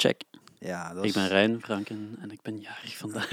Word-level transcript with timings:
Check. 0.00 0.22
Ja, 0.58 0.94
dat 0.94 1.04
Ik 1.04 1.12
ben 1.12 1.28
Rijn 1.28 1.60
Franken 1.62 2.16
en 2.20 2.30
ik 2.30 2.42
ben 2.42 2.60
jarig 2.60 2.96
vandaag. 2.96 3.30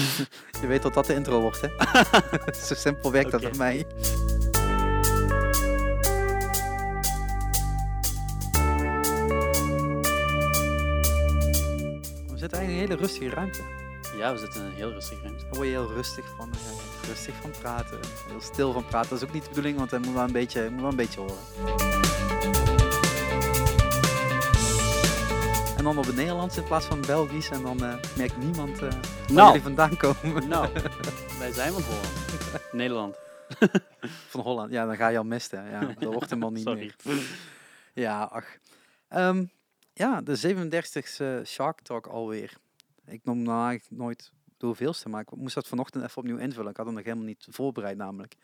Je 0.60 0.66
weet 0.66 0.82
dat 0.82 0.94
dat 0.94 1.06
de 1.06 1.14
intro 1.14 1.40
wordt, 1.40 1.60
hè? 1.60 1.68
Zo 2.66 2.74
simpel 2.74 3.12
werkt 3.12 3.30
dat 3.30 3.40
bij 3.40 3.56
mij. 3.56 3.86
We 12.28 12.38
zitten 12.38 12.58
eigenlijk 12.58 12.68
in 12.68 12.68
een 12.68 12.78
hele 12.78 12.96
rustige 12.96 13.28
ruimte. 13.28 13.62
ja, 14.18 14.32
we 14.32 14.38
zitten 14.38 14.60
in 14.60 14.66
een 14.66 14.74
heel 14.74 14.92
rustig 14.92 15.22
ruimte. 15.22 15.42
Daar 15.42 15.54
word 15.54 15.66
je 15.66 15.72
heel 15.72 15.92
rustig 15.92 16.24
van. 16.36 16.50
ja, 16.52 17.08
rustig 17.08 17.34
van 17.34 17.50
praten. 17.60 17.98
Heel 18.28 18.40
stil 18.40 18.72
van 18.72 18.84
praten. 18.84 19.10
Dat 19.10 19.22
is 19.22 19.28
ook 19.28 19.34
niet 19.34 19.42
de 19.42 19.48
bedoeling, 19.48 19.78
want 19.78 19.90
hij 19.90 20.00
moet 20.00 20.14
wel 20.14 20.24
een 20.24 20.32
beetje, 20.32 20.70
moet 20.70 20.80
wel 20.80 20.90
een 20.90 20.96
beetje 20.96 21.20
horen. 21.20 22.71
En 25.82 25.88
dan 25.88 25.98
op 25.98 26.06
het 26.06 26.16
Nederlands 26.16 26.56
in 26.56 26.64
plaats 26.64 26.86
van 26.86 27.00
Belgisch. 27.00 27.48
En 27.50 27.62
dan 27.62 27.84
eh, 27.84 28.16
merkt 28.16 28.36
niemand 28.36 28.82
eh, 28.82 28.90
waar 28.90 29.32
Nou. 29.32 29.46
jullie 29.46 29.62
vandaan 29.62 29.96
komen. 29.96 30.48
Nou, 30.48 30.72
wij 31.38 31.52
zijn 31.52 31.72
van 31.72 31.82
Holland. 31.82 32.72
Nederland. 32.72 33.16
Van 34.28 34.40
Holland. 34.40 34.70
Ja, 34.70 34.86
dan 34.86 34.96
ga 34.96 35.08
je 35.08 35.18
al 35.18 35.24
misten. 35.24 35.70
Ja, 35.70 35.80
dat 35.80 36.12
wordt 36.12 36.30
helemaal 36.30 36.50
niet 36.52 36.62
Sorry. 36.62 36.92
meer. 37.04 37.22
Ja, 37.94 38.22
ach. 38.22 38.56
Ehm, 39.08 39.44
ja, 39.92 40.20
de 40.20 40.36
37e 40.36 41.46
Shark 41.46 41.80
Talk 41.80 42.06
alweer. 42.06 42.52
Ik 43.06 43.24
noem 43.24 43.42
nou 43.42 43.66
eigenlijk 43.68 44.02
nooit 44.02 44.32
de 44.56 44.66
hoeveelste, 44.66 45.08
maar 45.08 45.20
ik 45.20 45.36
moest 45.36 45.54
dat 45.54 45.66
vanochtend 45.68 46.04
even 46.04 46.16
opnieuw 46.18 46.38
invullen. 46.38 46.70
Ik 46.70 46.76
had 46.76 46.86
het 46.86 46.94
nog 46.94 47.04
helemaal 47.04 47.26
niet 47.26 47.46
voorbereid 47.50 47.96
namelijk. 47.96 48.34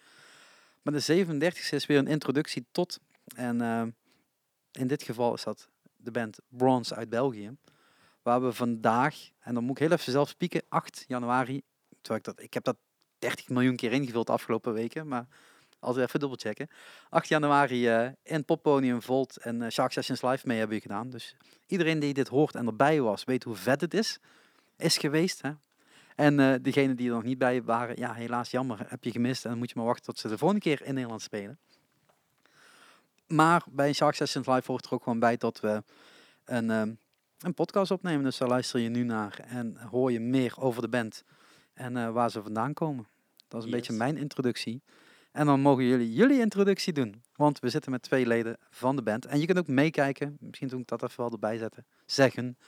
Maar 0.82 0.94
de 0.94 1.24
37e 1.24 1.68
is 1.70 1.86
weer 1.86 1.98
een 1.98 2.06
introductie 2.06 2.66
tot. 2.72 2.98
En 3.34 3.60
ehm, 3.60 3.90
in 4.72 4.86
dit 4.86 5.02
geval 5.02 5.34
is 5.34 5.42
dat 5.42 5.68
de 5.98 6.10
band 6.10 6.38
Bronze 6.48 6.94
uit 6.94 7.08
België. 7.08 7.56
Waar 8.22 8.42
we 8.42 8.52
vandaag, 8.52 9.30
en 9.40 9.54
dan 9.54 9.64
moet 9.64 9.80
ik 9.80 9.88
heel 9.88 9.96
even 9.96 10.12
zelf 10.12 10.28
spieken, 10.28 10.62
8 10.68 11.04
januari. 11.06 11.62
Terwijl 12.00 12.18
ik, 12.18 12.24
dat, 12.24 12.44
ik 12.44 12.54
heb 12.54 12.64
dat 12.64 12.76
30 13.18 13.48
miljoen 13.48 13.76
keer 13.76 13.92
ingevuld 13.92 14.26
de 14.26 14.32
afgelopen 14.32 14.72
weken, 14.72 15.08
maar 15.08 15.26
altijd 15.78 16.06
even 16.06 16.20
dubbelchecken. 16.20 16.68
8 17.08 17.28
januari 17.28 17.88
eh, 17.88 18.08
in 18.22 18.44
Poppodium 18.44 19.02
Volt 19.02 19.36
en 19.36 19.62
eh, 19.62 19.70
Shark 19.70 19.92
Sessions 19.92 20.22
Live 20.22 20.46
mee 20.46 20.58
hebben 20.58 20.76
we 20.76 20.82
gedaan. 20.82 21.10
Dus 21.10 21.36
iedereen 21.66 21.98
die 21.98 22.14
dit 22.14 22.28
hoort 22.28 22.54
en 22.54 22.66
erbij 22.66 23.00
was, 23.00 23.24
weet 23.24 23.44
hoe 23.44 23.56
vet 23.56 23.80
het 23.80 23.94
is. 23.94 24.18
Is 24.76 24.98
geweest. 24.98 25.42
Hè? 25.42 25.50
En 26.14 26.40
eh 26.40 26.54
degenen 26.62 26.96
die 26.96 27.08
er 27.08 27.14
nog 27.14 27.22
niet 27.22 27.38
bij 27.38 27.62
waren, 27.62 27.96
ja, 27.96 28.12
helaas 28.12 28.50
jammer, 28.50 28.86
heb 28.88 29.04
je 29.04 29.10
gemist. 29.10 29.44
En 29.44 29.50
dan 29.50 29.58
moet 29.58 29.68
je 29.68 29.74
maar 29.76 29.86
wachten 29.86 30.04
tot 30.04 30.18
ze 30.18 30.28
de 30.28 30.38
volgende 30.38 30.62
keer 30.62 30.82
in 30.82 30.94
Nederland 30.94 31.22
spelen. 31.22 31.58
Maar 33.28 33.64
bij 33.70 33.92
Shark 33.92 34.14
Sessions 34.14 34.46
Live 34.46 34.70
hoort 34.70 34.86
er 34.86 34.92
ook 34.92 35.02
gewoon 35.02 35.18
bij 35.18 35.36
dat 35.36 35.60
we 35.60 35.82
een, 36.44 36.70
ehm, 36.70 36.94
een 37.38 37.54
podcast 37.54 37.90
opnemen. 37.90 38.24
Dus 38.24 38.38
daar 38.38 38.48
luister 38.48 38.80
je 38.80 38.88
nu 38.88 39.02
naar 39.02 39.38
en 39.38 39.76
hoor 39.76 40.12
je 40.12 40.20
meer 40.20 40.54
over 40.58 40.82
de 40.82 40.88
band 40.88 41.24
en 41.74 41.96
eh, 41.96 42.10
waar 42.10 42.30
ze 42.30 42.42
vandaan 42.42 42.74
komen. 42.74 43.06
Dat 43.48 43.60
is 43.60 43.64
een 43.64 43.76
beetje 43.76 43.92
mijn 43.92 44.16
introductie. 44.16 44.82
En 45.32 45.46
dan 45.46 45.60
mogen 45.60 45.84
jullie 45.84 46.12
jullie 46.12 46.40
introductie 46.40 46.92
doen. 46.92 47.22
Want 47.34 47.58
we 47.58 47.68
zitten 47.68 47.90
met 47.90 48.02
twee 48.02 48.26
leden 48.26 48.56
van 48.70 48.96
de 48.96 49.02
band. 49.02 49.26
En 49.26 49.40
je 49.40 49.46
kunt 49.46 49.58
ook 49.58 49.66
meekijken. 49.66 50.36
Misschien 50.40 50.68
doe 50.68 50.80
ik 50.80 50.86
dat 50.86 51.02
even 51.02 51.20
wel 51.20 51.30
erbij 51.30 51.58
zetten. 51.58 51.86
Zeggen. 52.06 52.58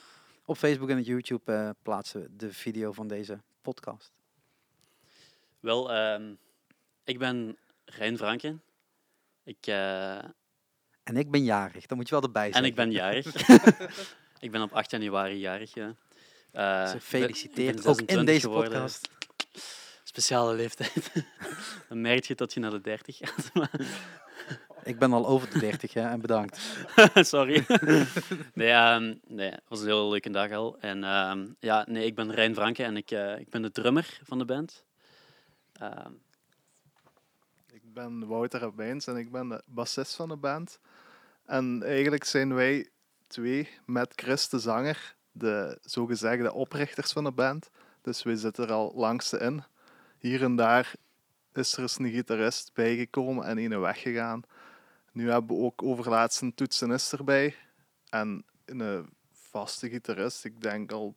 Op 0.45 0.57
Facebook 0.57 0.89
en 0.89 0.99
op 0.99 1.05
YouTube 1.05 1.51
eh, 1.51 1.69
plaatsen 1.81 2.21
we 2.21 2.35
de 2.35 2.53
video 2.53 2.91
van 2.91 3.07
deze 3.07 3.39
podcast. 3.61 4.11
Wel, 5.59 5.91
ehm, 5.91 6.33
ik 7.03 7.19
ben 7.19 7.57
Rijn 7.85 8.17
Franken. 8.17 8.61
Ik, 9.43 9.67
eh, 9.67 10.23
En 11.03 11.17
ik 11.17 11.31
ben 11.31 11.43
jarig. 11.43 11.85
Dat 11.85 11.97
moet 11.97 12.09
je 12.09 12.15
wel 12.15 12.23
erbij 12.23 12.45
en 12.45 12.51
zeggen. 12.53 12.69
ik 12.69 12.75
ben 12.75 12.91
jarig. 12.91 13.25
ik 14.39 14.51
ben 14.51 14.61
op 14.61 14.73
8 14.73 14.91
januari 14.91 15.39
jarig, 15.39 15.73
ja. 15.73 15.95
Eh, 16.51 16.93
ben 17.11 17.23
ook 17.23 17.29
in 17.55 17.81
26 17.81 18.23
deze 18.25 18.39
geworden. 18.39 18.71
podcast. 18.71 19.09
Speciale 20.03 20.53
leeftijd. 20.55 21.11
Dan 21.89 22.01
merk 22.01 22.23
je 22.25 22.35
dat 22.35 22.53
je 22.53 22.59
naar 22.59 22.71
de 22.71 22.81
30 22.81 23.17
gaat. 23.17 23.49
maar- 23.53 23.71
Ik 24.83 24.99
ben 24.99 25.13
al 25.13 25.27
over 25.27 25.49
de 25.49 25.59
30 25.59 25.93
hè, 25.93 26.09
en 26.09 26.21
bedankt. 26.21 26.59
Sorry. 27.13 27.65
nee, 28.53 28.69
ehm, 28.69 29.15
nee, 29.27 29.49
het 29.51 29.63
was 29.67 29.79
een 29.79 29.85
heel 29.85 30.09
leuke 30.09 30.29
dag 30.29 30.51
al. 30.51 30.77
En 30.79 31.03
ehm, 31.03 31.47
ja, 31.59 31.85
nee, 31.89 32.05
ik 32.05 32.15
ben 32.15 32.31
Rijn 32.33 32.55
Franke 32.55 32.83
en 32.83 32.97
ik, 32.97 33.11
eh, 33.11 33.39
ik 33.39 33.49
ben 33.49 33.61
de 33.61 33.71
drummer 33.71 34.19
van 34.23 34.37
de 34.37 34.45
band. 34.45 34.83
Ehm, 35.73 36.11
Ik 37.71 37.93
ben 37.93 38.27
Wouter 38.27 38.59
Rabijns 38.59 39.07
en 39.07 39.15
ik 39.17 39.31
ben 39.31 39.49
de 39.49 39.61
bassist 39.65 40.15
van 40.15 40.29
de 40.29 40.35
band. 40.37 40.79
En 41.51 41.83
eigenlijk 41.83 42.23
zijn 42.23 42.53
wij 42.53 42.89
twee 43.27 43.69
met 43.85 44.13
Chris 44.15 44.49
de 44.49 44.59
zanger, 44.59 45.15
de 45.31 45.77
zogezegde 45.81 46.53
oprichters 46.53 47.11
van 47.11 47.23
de 47.23 47.31
band. 47.31 47.69
Dus 48.01 48.23
wij 48.23 48.35
zitten 48.35 48.63
er 48.63 48.71
al 48.71 48.91
langste 48.95 49.37
in. 49.37 49.63
Hier 50.17 50.43
en 50.43 50.55
daar 50.55 50.93
is 51.53 51.73
er 51.73 51.81
eens 51.81 51.99
een 51.99 52.11
gitarist 52.11 52.73
bijgekomen 52.73 53.45
en 53.45 53.57
een 53.57 53.79
weggegaan. 53.79 54.43
Nu 55.11 55.31
hebben 55.31 55.57
we 55.57 55.63
ook 55.63 55.83
overlaatst 55.83 56.41
een 56.41 56.53
toetsenist 56.53 57.13
erbij. 57.13 57.55
En 58.09 58.45
een 58.65 59.09
vaste 59.31 59.89
gitarist, 59.89 60.45
ik 60.45 60.61
denk 60.61 60.91
al 60.91 61.15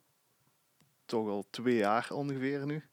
toch 1.05 1.27
al 1.27 1.45
twee 1.49 1.75
jaar 1.75 2.07
ongeveer 2.11 2.65
nu. 2.65 2.83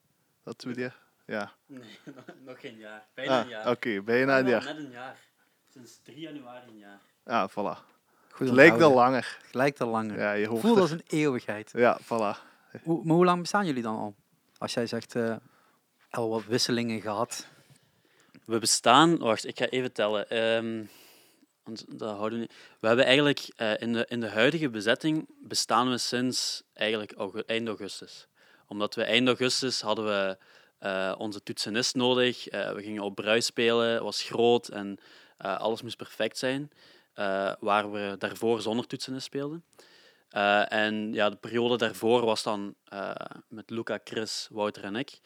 Dat 0.43 0.63
we 0.63 0.75
die... 0.75 0.91
Ja, 1.27 1.53
nee, 1.67 1.99
nog 2.47 2.61
geen 2.61 2.77
jaar. 2.77 3.07
ah, 3.15 3.71
oké, 3.71 4.03
bijna 4.03 4.39
een 4.39 4.49
jaar. 4.49 4.65
Net 4.65 4.77
een 4.77 4.91
jaar. 4.91 5.19
Sinds 5.69 6.01
3 6.03 6.19
januari 6.19 6.69
een 6.69 6.79
jaar. 6.79 7.01
Ja, 7.25 7.51
voilà. 7.51 7.91
Goed 8.31 8.47
Het 8.47 8.57
lijkt 8.57 8.77
wel 8.77 8.89
onthouden. 8.89 9.13
langer. 9.13 9.39
Lijkt 9.53 9.81
al 9.81 9.89
langer. 9.89 10.19
Ja, 10.19 10.33
je 10.33 10.47
hoort 10.47 10.61
Voelt 10.61 10.79
als 10.79 10.91
een 10.91 11.03
eeuwigheid. 11.07 11.71
Ja, 11.75 12.01
voilà. 12.03 12.51
Hoe, 12.83 13.05
maar 13.05 13.17
hoe 13.17 13.25
lang 13.25 13.41
bestaan 13.41 13.67
jullie 13.67 13.83
dan 13.83 13.97
al? 13.97 14.15
Als 14.59 14.75
jij 14.75 14.87
zegt, 14.87 15.15
eh, 15.15 15.37
al 16.11 16.29
wat 16.29 16.45
wisselingen 16.45 17.01
gehad. 17.01 17.47
We 18.45 18.59
bestaan, 18.59 19.19
wacht, 19.19 19.47
ik 19.47 19.59
ga 19.59 19.67
even 19.67 19.93
tellen. 19.93 20.29
Ehm, 20.31 20.85
want 21.65 21.99
dat 21.99 22.17
houden 22.17 22.39
we 22.39 22.45
niet. 22.45 22.55
We 22.81 22.87
hebben 22.87 23.05
eigenlijk 23.05 23.49
eh, 23.57 23.81
in, 23.81 23.93
de, 23.93 24.07
in 24.09 24.21
de 24.21 24.29
huidige 24.29 24.71
bezetting 24.71 25.27
bestaan 25.39 25.91
we 25.91 25.99
sinds 25.99 26.63
eigenlijk 26.73 27.13
eind 27.47 27.69
augustus. 27.69 28.29
Omdat 28.67 28.95
we 28.95 29.05
eind 29.05 29.29
augustus 29.29 29.81
hadden 29.81 30.05
we 30.05 30.39
eh, 30.79 31.15
onze 31.19 31.43
toetsenist 31.43 31.95
nodig. 31.95 32.49
Eh, 32.49 32.73
we 32.73 32.83
gingen 32.83 33.03
op 33.03 33.15
bruis 33.15 33.47
spelen, 33.47 33.89
het 33.89 34.03
was 34.03 34.23
groot 34.23 34.69
en 34.69 34.99
eh, 35.37 35.59
alles 35.59 35.83
moest 35.83 35.97
perfect 35.97 36.39
zijn. 36.39 36.71
Eh, 37.15 37.53
waar 37.61 37.93
we 37.93 38.15
daarvoor 38.19 38.61
zonder 38.61 38.87
toetsenist 38.87 39.27
speelden. 39.27 39.65
Eh, 40.29 40.73
en 40.73 41.13
ja, 41.13 41.31
de 41.31 41.37
periode 41.37 41.77
daarvoor 41.77 42.25
was 42.25 42.43
dan 42.43 42.75
eh, 42.85 43.15
met 43.49 43.71
Luca, 43.71 43.99
Chris, 44.05 44.49
Wouter 44.51 44.85
en 44.85 44.97
ik. 44.97 45.21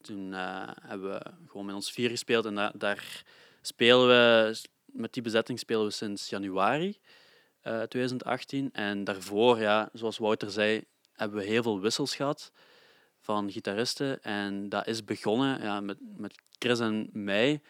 Toen 0.00 0.32
hebben 0.32 1.10
we 1.10 1.20
gewoon 1.46 1.66
met 1.66 1.74
ons 1.74 1.92
vier 1.92 2.10
gespeeld 2.10 2.44
en 2.44 2.54
da- 2.54 2.72
daar 2.74 3.24
spelen 3.62 4.06
we, 4.08 4.54
met 4.84 5.12
die 5.12 5.22
bezetting 5.22 5.58
spelen 5.58 5.84
we 5.84 5.90
sinds 5.90 6.28
januari 6.28 6.98
eh, 7.60 7.82
2018. 7.82 8.72
En 8.72 9.04
daarvoor, 9.04 9.60
ja, 9.60 9.88
zoals 9.92 10.18
Wouter 10.18 10.50
zei, 10.50 10.84
hebben 11.12 11.38
we 11.38 11.44
heel 11.44 11.62
veel 11.62 11.80
wissels 11.80 12.14
gehad 12.16 12.52
van 13.20 13.50
gitaristen. 13.50 14.22
En 14.22 14.68
dat 14.68 14.86
is 14.86 15.04
begonnen 15.04 15.62
ja, 15.62 15.80
met, 15.80 15.98
met 16.16 16.42
Chris 16.58 16.80
en 16.80 17.10
mij, 17.12 17.62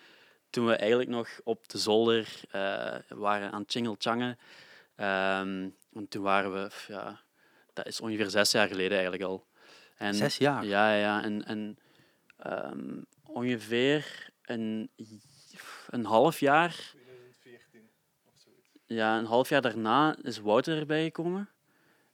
toen 0.50 0.66
we 0.66 0.76
eigenlijk 0.76 1.10
nog 1.10 1.28
op 1.44 1.68
de 1.68 1.78
zolder 1.78 2.40
eh, 2.50 2.94
waren 3.08 3.52
aan 3.52 3.64
Chingelchangen. 3.66 4.38
Ehm 4.96 5.68
en 5.98 6.08
toen 6.08 6.22
waren 6.22 6.52
we, 6.52 6.70
ja, 6.88 7.20
dat 7.72 7.86
is 7.86 8.00
ongeveer 8.00 8.30
zes 8.30 8.50
jaar 8.50 8.68
geleden 8.68 8.92
eigenlijk 8.92 9.22
al. 9.22 9.46
En, 9.96 10.14
Zes 10.14 10.36
jaar. 10.36 10.64
ja, 10.64 10.94
ja. 10.94 11.22
En, 11.22 11.44
en 11.44 11.78
ehm, 12.36 13.02
ongeveer 13.24 14.30
een, 14.42 14.90
een 15.88 16.04
half 16.04 16.40
jaar. 16.40 16.96
Ja, 18.86 19.18
een 19.18 19.24
half 19.24 19.48
jaar 19.48 19.60
daarna 19.62 20.16
is 20.22 20.38
Wouter 20.38 20.78
erbij 20.78 21.04
gekomen. 21.04 21.48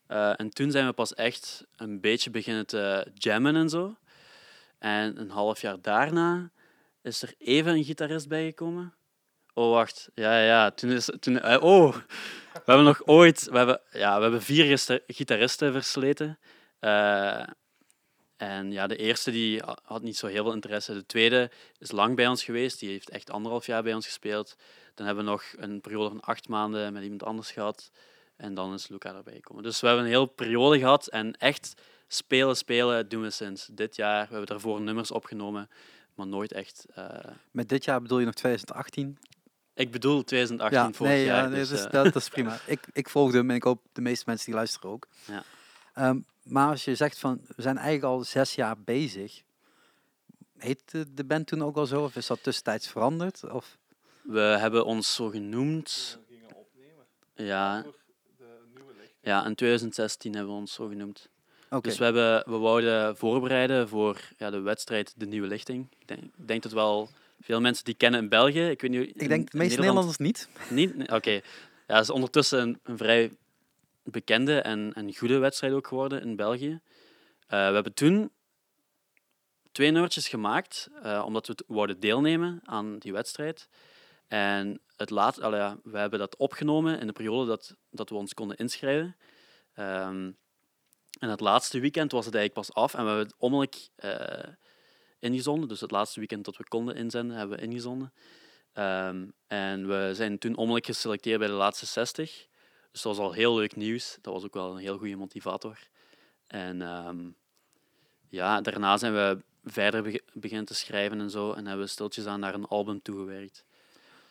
Eh, 0.06 0.40
en 0.40 0.50
toen 0.50 0.70
zijn 0.70 0.86
we 0.86 0.92
pas 0.92 1.14
echt 1.14 1.66
een 1.76 2.00
beetje 2.00 2.30
beginnen 2.30 2.66
te 2.66 3.10
jammen 3.14 3.56
en 3.56 3.68
zo. 3.68 3.96
En 4.78 5.20
een 5.20 5.30
half 5.30 5.60
jaar 5.60 5.80
daarna 5.80 6.50
is 7.04 7.22
er 7.22 7.34
even 7.38 7.72
een 7.72 7.84
gitarist 7.84 8.28
bijgekomen. 8.28 8.94
Oh, 9.54 9.70
wacht. 9.70 10.08
Ja, 10.14 10.40
ja. 10.40 10.70
Toen 10.70 10.90
is... 10.90 11.10
Toen, 11.20 11.40
eh, 11.40 11.62
oh, 11.62 11.94
we 12.52 12.62
hebben 12.64 12.84
nog 12.84 13.06
ooit... 13.06 13.44
We 13.50 13.56
hebben, 13.56 13.80
ja, 13.92 14.16
we 14.16 14.22
hebben 14.22 14.42
vier 14.42 14.78
gitaristen 15.06 15.72
versleten. 15.72 16.38
Eh, 16.78 17.46
en 18.36 18.72
ja, 18.72 18.86
de 18.86 18.96
eerste 18.96 19.30
die 19.30 19.60
ha- 19.60 19.78
had 19.82 20.02
niet 20.02 20.16
zo 20.16 20.26
heel 20.26 20.42
veel 20.44 20.52
interesse. 20.52 20.94
De 20.94 21.06
tweede 21.06 21.50
is 21.78 21.90
lang 21.90 22.16
bij 22.16 22.26
ons 22.26 22.44
geweest. 22.44 22.78
Die 22.80 22.90
heeft 22.90 23.10
echt 23.10 23.30
anderhalf 23.30 23.66
jaar 23.66 23.82
bij 23.82 23.94
ons 23.94 24.06
gespeeld. 24.06 24.56
Dan 24.94 25.06
hebben 25.06 25.24
we 25.24 25.30
nog 25.30 25.44
een 25.56 25.80
periode 25.80 26.08
van 26.08 26.20
acht 26.20 26.48
maanden 26.48 26.92
met 26.92 27.02
iemand 27.02 27.22
anders 27.22 27.50
gehad. 27.50 27.90
En 28.36 28.54
dan 28.54 28.74
is 28.74 28.88
Luca 28.88 29.14
erbij 29.14 29.34
gekomen. 29.34 29.62
Dus 29.62 29.80
we 29.80 29.86
hebben 29.86 30.04
een 30.04 30.10
hele 30.10 30.26
periode 30.26 30.78
gehad. 30.78 31.06
En 31.06 31.32
echt 31.32 31.74
spelen, 32.08 32.56
spelen 32.56 33.08
doen 33.08 33.22
we 33.22 33.30
sinds 33.30 33.66
dit 33.72 33.96
jaar. 33.96 34.22
We 34.22 34.30
hebben 34.30 34.46
daarvoor 34.46 34.80
nummers 34.80 35.10
opgenomen, 35.10 35.68
maar 36.14 36.26
nooit 36.26 36.52
echt... 36.52 36.86
eh, 36.94 37.08
Met 37.50 37.68
dit 37.68 37.84
jaar 37.84 38.02
bedoel 38.02 38.18
je 38.18 38.24
nog 38.24 38.34
2018? 38.34 39.18
Ik 39.74 39.90
bedoel 39.90 40.24
2018 40.24 40.78
Ja, 40.78 40.92
vorig 40.92 41.12
nee, 41.12 41.24
jaar. 41.24 41.42
ja, 41.42 41.48
nee, 41.48 41.58
dus, 41.58 41.68
dat, 41.68 41.78
is, 41.78 41.84
eh, 41.84 41.90
dat, 41.92 42.04
dat 42.04 42.16
is 42.16 42.28
prima. 42.36 42.58
Ik, 42.66 42.86
ik 42.92 43.08
volgde 43.08 43.36
hem 43.38 43.50
en 43.50 43.56
ik 43.56 43.62
hoop 43.62 43.82
de 43.92 44.00
meeste 44.00 44.24
mensen 44.26 44.46
die 44.46 44.54
luisteren 44.54 44.90
ook. 44.90 45.06
Ja. 45.26 45.42
Ehm, 45.94 46.18
maar 46.42 46.68
als 46.68 46.84
je 46.84 46.94
zegt 46.94 47.18
van, 47.18 47.40
we 47.56 47.62
zijn 47.62 47.76
eigenlijk 47.76 48.06
al 48.14 48.24
zes 48.24 48.54
jaar 48.54 48.78
bezig. 48.78 49.42
Heette 50.58 51.14
de 51.14 51.24
band 51.24 51.46
toen 51.46 51.62
ook 51.62 51.76
al 51.76 51.86
zo? 51.86 52.02
Of 52.04 52.16
is 52.16 52.26
dat 52.26 52.42
tussentijds 52.42 52.88
veranderd? 52.88 53.50
Of, 53.50 53.78
we 54.22 54.40
hebben 54.40 54.84
ons 54.84 55.14
zo 55.14 55.28
genoemd. 55.28 56.18
gingen 56.28 56.54
opnemen 56.56 57.04
Ja, 57.34 57.84
ja, 59.20 59.46
in 59.46 59.54
2016 59.54 60.34
hebben 60.34 60.52
we 60.54 60.58
ons 60.60 60.72
zo 60.72 60.86
genoemd. 60.88 61.28
Dus 61.82 61.98
we, 61.98 62.04
hebben, 62.04 62.42
we 62.46 62.56
wouden 62.56 63.16
voorbereiden 63.16 63.88
voor 63.88 64.20
ja, 64.38 64.50
de 64.50 64.60
wedstrijd 64.60 65.12
De 65.16 65.26
Nieuwe 65.26 65.46
Lichting. 65.46 65.86
Ik 65.98 66.08
denk, 66.08 66.22
ik 66.22 66.48
denk 66.48 66.62
dat 66.62 66.72
wel 66.72 67.08
veel 67.40 67.60
mensen 67.60 67.84
die 67.84 67.94
kennen 67.94 68.20
in 68.20 68.28
België. 68.28 68.68
Ik, 68.68 68.80
weet 68.80 68.90
niet, 68.90 69.22
ik 69.22 69.28
denk 69.28 69.50
de 69.50 69.58
meeste 69.58 69.78
Nederlanders 69.78 70.16
niet. 70.16 70.48
Niet? 70.70 70.96
Nee, 70.96 71.08
Oké. 71.12 71.40
Ja, 71.86 71.94
het 71.94 72.02
is 72.02 72.10
ondertussen 72.10 72.60
een, 72.60 72.80
een 72.82 72.96
vrij 72.96 73.30
bekende 74.02 74.60
en, 74.60 74.92
en 74.94 75.14
goede 75.14 75.38
wedstrijd 75.38 75.72
ook 75.72 75.86
geworden 75.86 76.22
in 76.22 76.36
België. 76.36 76.80
Eh, 77.46 77.68
we 77.68 77.74
hebben 77.74 77.94
toen 77.94 78.30
twee 79.72 79.90
nummertjes 79.90 80.28
gemaakt, 80.28 80.88
eh, 81.02 81.22
omdat 81.26 81.46
we 81.46 81.54
wouden 81.66 82.00
deelnemen 82.00 82.60
aan 82.64 82.98
die 82.98 83.12
wedstrijd. 83.12 83.68
En 84.28 84.80
het 84.96 85.10
laat, 85.10 85.36
ja, 85.36 85.78
we 85.82 85.98
hebben 85.98 86.18
dat 86.18 86.36
opgenomen 86.36 87.00
in 87.00 87.06
de 87.06 87.12
periode 87.12 87.46
dat, 87.46 87.76
dat 87.90 88.08
we 88.08 88.14
ons 88.14 88.34
konden 88.34 88.56
inschrijven. 88.56 89.16
Ehm, 89.74 90.30
en 91.24 91.30
het 91.30 91.40
laatste 91.40 91.80
weekend 91.80 92.12
was 92.12 92.26
het 92.26 92.34
eigenlijk 92.34 92.66
pas 92.66 92.76
af 92.82 92.94
en 92.94 93.02
we 93.02 93.08
hebben 93.08 93.26
het 93.26 93.34
onmiddellijk 93.38 93.88
eh, 93.96 94.52
ingezonden. 95.18 95.68
Dus 95.68 95.80
het 95.80 95.90
laatste 95.90 96.18
weekend 96.18 96.44
dat 96.44 96.56
we 96.56 96.68
konden 96.68 96.94
inzenden, 96.96 97.36
hebben 97.36 97.56
we 97.58 97.64
ingezonden. 97.64 98.12
Ehm, 98.72 99.26
en 99.46 99.86
we 99.88 100.10
zijn 100.14 100.38
toen 100.38 100.50
onmiddellijk 100.50 100.86
geselecteerd 100.86 101.38
bij 101.38 101.48
de 101.48 101.54
laatste 101.54 101.86
60. 101.86 102.46
Dus 102.90 103.02
dat 103.02 103.16
was 103.16 103.26
al 103.26 103.32
heel 103.32 103.54
leuk 103.56 103.76
nieuws. 103.76 104.18
Dat 104.20 104.32
was 104.32 104.44
ook 104.44 104.54
wel 104.54 104.70
een 104.70 104.76
heel 104.82 104.98
goede 104.98 105.16
motivator. 105.16 105.78
En 106.46 106.82
ehm, 106.82 107.30
ja, 108.28 108.60
daarna 108.60 108.96
zijn 108.96 109.12
we 109.12 109.42
verder 109.64 110.02
beg- 110.02 110.24
beginnen 110.32 110.66
te 110.66 110.74
schrijven 110.74 111.20
en 111.20 111.30
zo. 111.30 111.52
En 111.52 111.66
hebben 111.66 111.84
we 111.84 111.90
stiltjes 111.90 112.26
aan 112.26 112.40
naar 112.40 112.54
een 112.54 112.66
album 112.66 113.02
toegewerkt. 113.02 113.64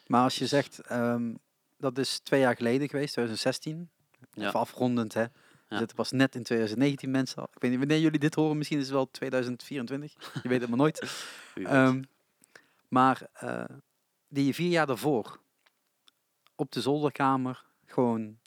Maar 0.07 0.24
als 0.24 0.36
je 0.38 0.48
zegt, 0.48 0.80
ehm, 0.80 1.34
dat 1.78 1.98
is 1.98 2.19
twee 2.19 2.39
jaar 2.39 2.56
geleden 2.56 2.89
geweest, 2.89 3.13
2016. 3.13 3.89
Ja. 4.34 4.48
Even 4.48 4.60
afrondend, 4.60 5.13
hè. 5.13 5.25
Ja. 5.74 5.78
zitten 5.78 5.96
pas 5.98 6.12
net 6.12 6.36
in 6.36 6.44
2019, 6.44 7.12
mensen. 7.12 7.38
al. 7.38 7.48
Ik 7.54 7.62
weet 7.62 7.70
niet 7.72 7.80
wanneer 7.80 8.00
jullie 8.00 8.20
dit 8.20 8.36
horen. 8.36 8.58
Misschien 8.58 8.78
is 8.80 8.84
het 8.86 8.94
wel 8.94 9.12
2024. 9.12 10.14
Je 10.44 10.50
weet 10.50 10.60
het 10.62 10.70
maar 10.70 10.78
nooit. 10.78 11.02
Ehm, 11.54 12.04
maar 12.88 13.28
eh, 13.34 13.64
die 14.28 14.54
vier 14.54 14.70
jaar 14.70 14.86
daarvoor, 14.88 15.40
op 16.56 16.72
de 16.72 16.81
zolderkamer, 16.81 17.66
gewoon 17.86 18.40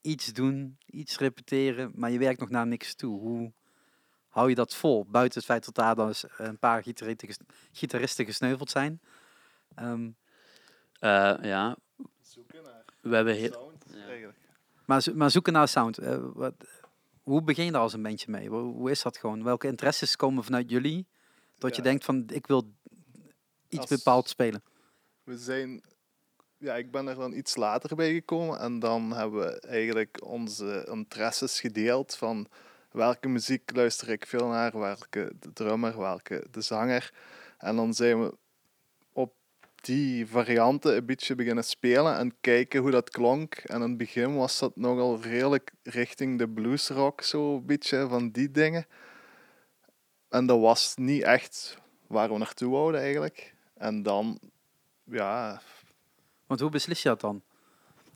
iets 0.00 0.32
doen, 0.32 0.78
iets 0.86 1.18
repeteren, 1.18 1.92
maar 1.94 2.10
je 2.10 2.18
werkt 2.18 2.40
nog 2.40 2.50
naar 2.50 2.66
niks 2.66 2.94
toe. 2.94 3.20
Hoe 3.20 3.52
hou 4.28 4.48
je 4.48 4.54
dat 4.54 4.74
vol? 4.74 5.04
Buiten 5.04 5.38
het 5.38 5.48
feit 5.48 5.64
dat 5.64 5.74
daar 5.74 5.94
dan 5.94 6.14
een 6.36 6.58
paar 6.58 6.82
gitaristen, 6.82 7.28
ges- 7.28 7.38
gitaristen 7.72 8.24
gesneuveld 8.24 8.70
zijn. 8.70 9.00
Ehm, 9.74 10.10
Eh, 10.98 11.34
ja, 11.42 11.76
Zoeken 12.20 12.62
naar 12.62 12.84
we 13.00 13.14
hebben 13.14 13.34
heel... 13.34 13.74
Ja. 13.86 14.30
Maar, 14.86 15.02
zo- 15.02 15.14
maar 15.14 15.30
zoeken 15.30 15.52
naar 15.52 15.68
sound. 15.68 15.98
eh, 15.98 16.18
wat, 16.34 16.54
hoe 17.22 17.42
begin 17.42 17.64
je 17.64 17.72
daar 17.72 17.80
als 17.80 17.92
een 17.92 18.02
bandje 18.02 18.30
mee? 18.30 18.48
Hoe, 18.48 18.60
hoe 18.74 18.90
is 18.90 19.02
dat 19.02 19.16
gewoon? 19.16 19.42
Welke 19.44 19.66
interesses 19.66 20.16
komen 20.16 20.44
vanuit 20.44 20.70
jullie? 20.70 21.06
Dat 21.58 21.76
je 21.76 21.82
denkt 21.82 22.04
van, 22.04 22.24
ik 22.26 22.46
wil 22.46 22.72
iets 23.68 23.80
Als- 23.80 23.88
bepaald 23.90 24.28
spelen. 24.28 24.62
We 25.24 25.38
zijn, 25.38 25.82
ja, 26.58 26.74
ik 26.74 26.90
ben 26.90 27.06
er 27.06 27.14
dan 27.14 27.32
iets 27.32 27.56
later 27.56 27.96
bij 27.96 28.12
gekomen 28.12 28.58
en 28.58 28.78
dan 28.78 29.12
hebben 29.12 29.40
we 29.40 29.60
eigenlijk 29.60 30.24
onze 30.24 30.86
interesses 30.90 31.60
gedeeld 31.60 32.16
van 32.16 32.46
welke 32.90 33.28
muziek 33.28 33.76
luister 33.76 34.08
ik 34.08 34.26
veel 34.26 34.46
naar, 34.48 34.78
welke 34.78 35.32
de 35.40 35.52
drummer, 35.52 35.98
welke 35.98 36.46
de 36.50 36.60
zanger. 36.60 37.12
En 37.58 37.76
dan 37.76 37.94
zijn 37.94 38.22
we 38.22 38.36
die 39.86 40.26
varianten 40.26 40.96
een 40.96 41.06
beetje 41.06 41.34
beginnen 41.34 41.64
spelen 41.64 42.18
en 42.18 42.34
kijken 42.40 42.80
hoe 42.80 42.90
dat 42.90 43.10
klonk. 43.10 43.54
En 43.54 43.82
in 43.82 43.88
het 43.88 43.96
begin 43.96 44.36
was 44.36 44.58
dat 44.58 44.76
nogal 44.76 45.20
redelijk 45.20 45.72
richting 45.82 46.38
de 46.38 46.48
bluesrock, 46.48 47.22
zo 47.22 47.54
een 47.54 47.66
beetje 47.66 48.06
van 48.08 48.30
die 48.30 48.50
dingen. 48.50 48.86
En 50.28 50.46
dat 50.46 50.60
was 50.60 50.94
niet 50.96 51.22
echt 51.22 51.78
waar 52.06 52.32
we 52.32 52.38
naartoe 52.38 52.70
wouden 52.70 53.00
eigenlijk. 53.00 53.54
En 53.74 54.02
dan 54.02 54.38
ja, 55.04 55.60
Want 56.46 56.60
hoe 56.60 56.70
beslis 56.70 57.02
je 57.02 57.08
dat 57.08 57.20
dan? 57.20 57.42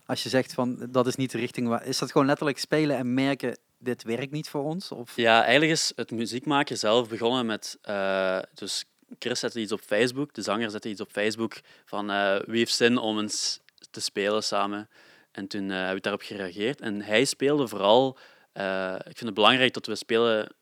Als 0.07 0.23
je 0.23 0.29
zegt 0.29 0.55
van 0.55 0.87
dat 0.91 1.07
is 1.07 1.17
niet 1.17 1.31
de 1.31 1.39
richting 1.39 1.69
waar. 1.69 1.87
Is 1.87 1.99
dat 1.99 2.11
gewoon 2.11 2.27
letterlijk 2.27 2.59
spelen 2.59 2.97
en 2.97 3.15
merken 3.15 3.59
dit 3.79 4.03
werkt 4.03 4.33
niet 4.33 4.49
voor 4.49 4.63
ons? 4.63 4.93
Of 4.93 5.17
Ja, 5.17 5.43
eigenlijk 5.43 5.73
is 5.73 5.93
het 5.97 6.11
muziek 6.11 6.47
maken 6.47 6.79
zelf 6.79 7.09
begonnen 7.09 7.47
met... 7.47 7.79
eh, 7.83 8.39
dus 8.55 8.85
Chris 9.19 9.41
zette 9.41 9.61
iets 9.61 9.73
op 9.73 9.81
Facebook, 9.81 10.35
de 10.35 10.43
zanger 10.43 10.71
zette 10.71 10.89
iets 10.89 11.01
op 11.01 11.11
Facebook 11.11 11.61
van 11.85 12.11
eh, 12.11 12.37
wie 12.45 12.59
heeft 12.59 12.75
zin 12.75 12.99
om 12.99 13.19
eens 13.19 13.61
te 13.91 14.01
spelen 14.01 14.43
samen. 14.43 14.89
En 15.33 15.47
toen 15.47 15.71
eh, 15.71 15.87
heb 15.87 15.97
ik 15.97 16.03
daarop 16.03 16.23
gereageerd. 16.23 16.81
En 16.81 17.03
hij 17.03 17.25
speelde 17.25 17.69
vooral... 17.69 18.19
eh, 18.53 18.95
ik 18.99 19.03
vind 19.05 19.21
het 19.21 19.35
belangrijk 19.35 19.73
dat 19.75 19.87
we 19.87 19.95
spelen 19.95 20.55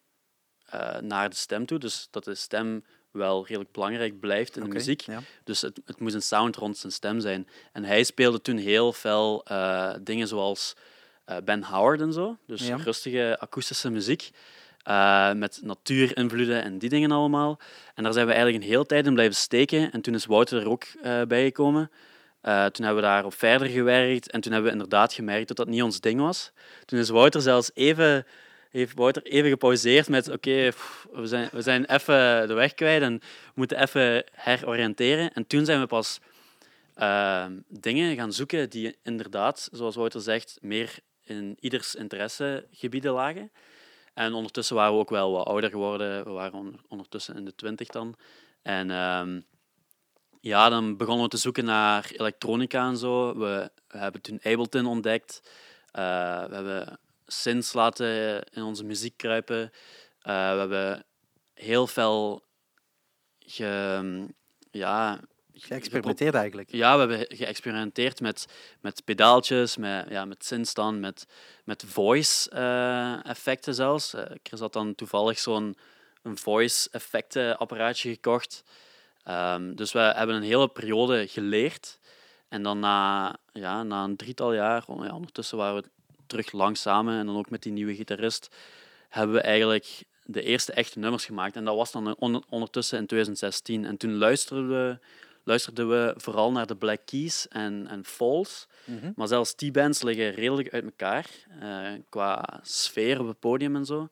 naar 1.01 1.31
de 1.31 1.37
stem 1.37 1.67
toe. 1.67 1.79
Dus 1.79 2.09
dat 2.11 2.25
de 2.25 2.35
stem 2.35 2.85
wel 3.11 3.47
redelijk 3.47 3.73
belangrijk 3.73 4.21
blijft 4.21 4.57
in 4.57 4.63
de 4.63 4.69
muziek. 4.69 5.01
Ja. 5.01 5.21
Dus 5.45 5.61
het, 5.61 5.81
het 5.85 6.01
moest 6.01 6.15
een 6.15 6.23
sound 6.23 6.57
rond 6.57 6.77
zijn 6.77 6.93
stem 6.93 7.21
zijn. 7.21 7.49
En 7.73 7.85
hij 7.85 8.05
speelde 8.05 8.41
toen 8.41 8.57
heel 8.57 8.93
veel 8.93 9.45
eh, 9.45 9.95
dingen 10.01 10.29
zoals 10.29 10.75
Ben 11.45 11.65
Howard 11.65 12.01
en 12.01 12.13
zo. 12.13 12.37
Dus 12.47 12.67
Ja. 12.67 12.77
rustige 12.77 13.37
akoestische 13.41 13.91
muziek. 13.91 14.31
Eh, 14.89 15.33
met 15.33 15.61
natuurinvloeden 15.63 16.63
en 16.63 16.79
die 16.79 16.89
dingen 16.89 17.11
allemaal. 17.11 17.59
En 17.95 18.03
daar 18.03 18.13
zijn 18.13 18.27
we 18.27 18.33
eigenlijk 18.33 18.65
een 18.65 18.71
hele 18.71 18.87
tijd 18.87 19.07
in 19.07 19.15
blijven 19.15 19.37
steken. 19.37 19.93
En 19.93 20.01
toen 20.01 20.15
is 20.15 20.27
Wouter 20.27 20.61
er 20.61 20.69
ook 20.69 20.85
eh 21.03 21.23
bij 21.23 21.45
gekomen. 21.45 21.91
Eh, 22.41 22.67
toen 22.67 22.85
hebben 22.85 23.03
we 23.03 23.09
daarop 23.09 23.35
verder 23.35 23.69
gewerkt. 23.69 24.31
En 24.31 24.41
toen 24.41 24.53
hebben 24.53 24.71
we 24.71 24.77
inderdaad 24.77 25.13
gemerkt 25.13 25.49
dat 25.49 25.57
dat 25.57 25.69
niet 25.69 25.83
ons 25.83 26.01
ding 26.01 26.21
was. 26.21 26.53
Toen 26.85 26.99
is 26.99 27.09
Wouter 27.09 27.41
zelfs 27.41 27.71
even, 27.75 28.27
heeft 28.71 28.95
Wouter 28.95 29.23
even 29.23 29.51
gepauzeerd 29.51 30.09
met 30.09 30.31
oké, 30.31 30.71
we, 31.13 31.27
zijn, 31.27 31.49
we 31.53 31.63
zijn 31.63 31.85
even 31.85 32.49
de 32.49 32.55
weg 32.55 32.75
kwijt 32.75 33.03
en 33.03 33.19
we 33.19 33.53
moeten 33.55 33.83
even 33.83 34.25
heroriënteren. 34.33 35.33
En 35.33 35.47
toen 35.47 35.65
zijn 35.65 35.81
we 35.81 35.87
pas 35.87 36.21
ehm, 36.95 37.53
dingen 37.69 38.17
gaan 38.17 38.33
zoeken 38.33 38.71
die 38.71 38.97
inderdaad, 39.03 39.69
zoals 39.73 39.97
Wouter 39.97 40.21
zegt, 40.21 40.59
meer 40.61 40.99
in 41.25 41.57
ieders 41.61 41.95
interessegebieden 41.95 43.13
lagen. 43.13 43.51
En 44.19 44.35
ondertussen 44.35 44.77
waren 44.77 44.93
we 44.93 44.99
ook 44.99 45.11
wel 45.11 45.33
wat 45.33 45.47
ouder 45.47 45.71
geworden. 45.71 46.25
We 46.25 46.31
waren 46.31 46.59
on- 46.59 46.81
ondertussen 46.89 47.37
in 47.37 47.45
de 47.45 47.55
twintig 47.55 47.89
dan. 47.89 48.15
En 48.63 48.91
ehm, 48.91 49.41
ja, 50.41 50.69
dan 50.69 50.97
begonnen 50.97 51.25
we 51.25 51.31
te 51.31 51.37
zoeken 51.37 51.65
naar 51.65 52.11
elektronica 52.17 52.89
en 52.89 52.97
zo. 52.97 53.39
We, 53.39 53.71
hebben 53.89 54.21
toen 54.21 54.41
Ableton 54.43 54.87
ontdekt. 54.87 55.43
Eh, 55.91 56.45
we 56.45 56.55
hebben 56.55 56.99
synths 57.27 57.73
laten 57.73 58.43
in 58.51 58.63
onze 58.63 58.85
muziek 58.85 59.17
kruipen. 59.17 59.73
Eh, 60.21 60.53
we 60.53 60.59
hebben 60.59 61.05
heel 61.55 61.87
veel 61.87 62.45
ge, 63.39 64.27
ja, 64.71 65.21
Geëxperimenteerd 65.61 66.35
eigenlijk. 66.35 66.73
ja, 66.73 66.93
we 66.93 66.99
hebben 67.13 67.37
geëxperimenteerd 67.37 68.21
met, 68.21 68.47
met 68.81 69.05
pedaaltjes, 69.05 69.77
met, 69.77 70.07
ja, 70.09 70.25
met 70.25 70.53
met, 71.01 71.27
met 71.65 71.85
voice-effecten 71.87 73.75
zelfs. 73.75 74.15
Eh, 74.15 74.23
Chris 74.43 74.61
had 74.61 74.73
dan 74.73 74.95
toevallig 74.95 75.39
zo'n 75.39 75.77
een 76.23 76.39
voice-effecten-apparaatje 76.39 78.11
gekocht. 78.11 78.65
Ehm, 79.25 79.75
dus 79.75 79.93
we 79.93 79.99
hebben 79.99 80.37
een 80.37 80.43
hele 80.43 80.69
periode 80.69 81.27
geleerd. 81.27 81.99
En 82.49 82.63
dan 82.63 82.79
na, 82.79 83.37
ja, 83.53 83.83
na 83.83 84.05
een 84.05 84.17
drietal 84.17 84.55
jaar, 84.55 84.85
oh 84.87 85.05
ja, 85.05 85.15
ondertussen 85.15 85.59
waren 85.59 85.83
we 85.83 85.89
terug 86.27 86.53
lang 86.53 86.77
samen 86.77 87.19
en 87.19 87.27
dan 87.27 87.37
ook 87.37 87.51
met 87.51 87.63
die 87.63 87.73
nieuwe 87.73 87.95
gitarist, 87.95 88.57
hebben 89.09 89.37
we 89.37 89.43
eigenlijk 89.43 90.05
de 90.25 90.43
eerste 90.43 90.73
echte 90.73 90.99
nummers 90.99 91.25
gemaakt. 91.25 91.57
En 91.57 91.65
dat 91.65 91.77
was 91.77 91.93
dan 91.93 92.17
on- 92.17 92.45
ondertussen 92.49 92.99
in 92.99 93.07
2016. 93.07 93.85
En 93.85 93.97
toen 93.97 94.15
luisterden 94.15 94.69
we, 94.69 94.99
luisterden 95.49 95.89
we 95.89 96.15
vooral 96.17 96.53
naar 96.53 96.67
de 96.67 96.77
Black 96.77 97.01
Keys 97.05 97.49
en, 97.49 97.87
en 97.87 98.05
Falls. 98.05 98.67
Mhm. 98.85 99.13
Maar 99.17 99.29
zelfs 99.29 99.57
die 99.57 99.71
bands 99.71 100.03
liggen 100.03 100.31
redelijk 100.31 100.73
uit 100.73 100.85
elkaar 100.85 101.27
eh, 101.61 101.87
qua 102.09 102.61
sfeer 102.63 103.21
op 103.21 103.27
het 103.27 103.39
podium 103.39 103.77
en 103.77 103.85
zo. 103.85 104.09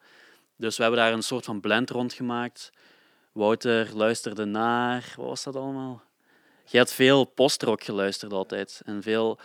Dus 0.57 0.77
we 0.77 0.83
hebben 0.83 1.01
daar 1.01 1.13
een 1.13 1.23
soort 1.23 1.45
van 1.45 1.61
blend 1.61 1.91
rond 1.91 2.13
gemaakt. 2.13 2.73
Wouter 3.33 3.97
luisterde 3.97 4.45
naar, 4.45 5.15
wat 5.17 5.27
was 5.27 5.45
dat 5.45 5.57
allemaal? 5.57 6.03
Je 6.65 6.79
had 6.79 6.93
veel 6.93 7.25
postrock 7.25 7.85
geluisterd 7.85 8.33
altijd. 8.33 8.83
En 8.85 9.03
veel, 9.03 9.37
de 9.37 9.43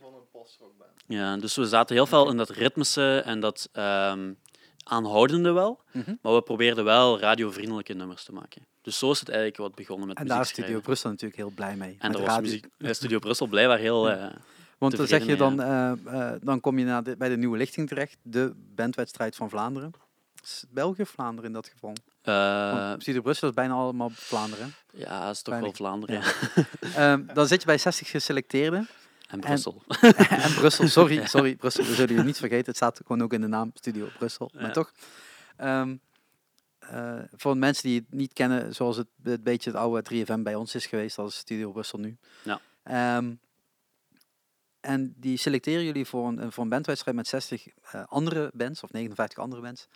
van 0.00 0.14
een 0.14 0.28
postrockband. 0.32 0.90
ja, 1.06 1.36
dus 1.36 1.54
we 1.56 1.66
zaten 1.66 1.96
heel 1.96 2.06
veel 2.06 2.30
in 2.30 2.36
dat 2.36 2.50
ritmische 2.50 3.22
en 3.24 3.40
dat, 3.40 3.68
ehm, 3.72 4.32
aanhoudende 4.84 5.52
wel, 5.52 5.80
Mhm. 5.92 6.14
maar 6.22 6.34
we 6.34 6.42
probeerden 6.42 6.84
wel 6.84 7.18
radiovriendelijke 7.20 7.92
nummers 7.92 8.24
te 8.24 8.32
maken. 8.32 8.62
Dus 8.82 8.98
zo 8.98 9.10
is 9.10 9.18
het 9.20 9.28
eigenlijk 9.28 9.58
wat 9.58 9.74
begonnen 9.74 10.06
met 10.08 10.16
En 10.16 10.22
muziek 10.22 10.36
daar 10.38 10.46
is 10.46 10.52
Studio. 10.52 10.80
Brussel 10.80 11.10
natuurlijk 11.10 11.40
heel 11.40 11.50
blij 11.50 11.76
mee. 11.76 11.88
En 11.88 11.94
met 11.94 12.00
daar 12.00 12.10
de 12.12 12.18
was 12.18 12.26
radio. 12.28 12.42
muziek, 12.42 12.66
eh, 12.78 12.92
Studio 13.00 13.18
Brussel 13.18 13.46
blijkbaar 13.46 13.78
heel... 13.78 14.08
Ja. 14.08 14.16
eh, 14.28 14.36
Want 14.78 14.96
dan 14.96 15.06
zeg 15.06 15.26
je 15.26 15.36
dan, 15.36 15.60
eh, 15.62 15.92
dan 16.42 16.60
kom 16.60 16.78
je 16.78 16.84
naar 16.84 17.02
de, 17.02 17.16
bij 17.16 17.28
de 17.28 17.36
Nieuwe 17.36 17.56
Lichting 17.56 17.88
terecht, 17.88 18.16
de 18.22 18.52
bandwedstrijd 18.74 19.36
van 19.36 19.48
Vlaanderen. 19.48 19.90
België 20.70 21.02
of 21.02 21.08
Vlaanderen 21.08 21.44
in 21.50 21.52
dat 21.52 21.70
geval? 21.72 21.94
Studio 23.00 23.20
Brussel 23.20 23.48
is 23.48 23.54
bijna 23.54 23.74
allemaal 23.74 24.10
Vlaanderen. 24.12 24.74
ja, 24.92 25.24
dat 25.26 25.34
is 25.34 25.42
toch 25.42 25.54
Bijna- 25.54 25.62
wel 25.62 25.74
Vlaanderen. 25.74 26.20
ja. 26.20 26.32
Ehm, 27.12 27.34
dan 27.34 27.46
zit 27.46 27.60
je 27.60 27.66
bij 27.66 27.78
60 27.78 28.10
geselecteerden. 28.10 28.88
En 29.34 29.40
Brussel. 29.40 29.82
en 30.46 30.54
Brussel, 30.54 30.88
sorry, 30.98 31.26
sorry, 31.26 31.56
Brussel, 31.56 31.84
we 31.84 31.94
zullen 31.94 32.14
je 32.16 32.22
niet 32.22 32.38
vergeten. 32.38 32.66
Het 32.66 32.76
staat 32.76 32.96
gewoon 33.06 33.22
ook 33.22 33.32
in 33.32 33.40
de 33.40 33.46
naam 33.46 33.70
Studio 33.74 34.08
Brussel. 34.18 34.50
Maar 34.54 34.62
Ja. 34.66 34.70
toch. 34.70 34.92
Ehm, 35.56 35.96
eh, 36.78 37.18
voor 37.36 37.56
mensen 37.56 37.82
die 37.82 37.98
het 38.00 38.12
niet 38.12 38.32
kennen, 38.32 38.74
zoals 38.74 38.96
het 38.96 39.06
een 39.22 39.42
beetje 39.42 39.70
het 39.70 39.78
oude 39.78 40.02
3FM 40.02 40.42
bij 40.42 40.54
ons 40.54 40.74
is 40.74 40.86
geweest, 40.86 41.16
dat 41.16 41.28
is 41.28 41.36
Studio 41.36 41.70
Brussel 41.72 41.98
nu. 41.98 42.16
Ja. 42.42 42.60
Ehm, 42.82 43.34
en 44.80 45.14
die 45.16 45.36
selecteren 45.36 45.84
jullie 45.84 46.04
voor 46.06 46.26
een, 46.28 46.52
voor 46.52 46.62
een 46.62 46.68
bandwedstrijd 46.68 47.16
met 47.16 47.26
60 47.28 47.66
eh, 47.82 48.02
andere 48.08 48.50
bands, 48.54 48.82
of 48.82 48.92
59 48.92 49.38
andere 49.38 49.62
bands. 49.62 49.88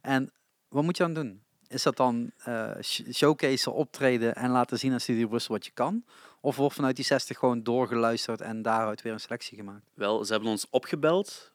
En 0.00 0.32
wat 0.68 0.82
moet 0.84 0.96
je 0.96 1.02
dan 1.02 1.14
doen? 1.14 1.42
Is 1.68 1.82
dat 1.82 1.96
dan 1.96 2.30
eh 2.44 2.70
sh- 2.80 3.00
showcase, 3.12 3.70
optreden 3.70 4.34
en 4.34 4.50
laten 4.50 4.78
zien 4.78 4.92
aan 4.92 5.00
Studio 5.00 5.26
Brussel 5.28 5.54
wat 5.54 5.64
je 5.64 5.70
kan? 5.74 6.04
Of 6.44 6.56
wordt 6.56 6.74
vanuit 6.74 6.96
die 6.96 7.04
60 7.04 7.38
gewoon 7.38 7.62
doorgeluisterd 7.62 8.40
en 8.40 8.62
daaruit 8.62 9.02
weer 9.02 9.12
een 9.12 9.20
selectie 9.20 9.56
gemaakt? 9.56 9.84
Wel, 9.94 10.24
ze 10.24 10.32
hebben 10.32 10.50
ons 10.50 10.66
opgebeld 10.70 11.52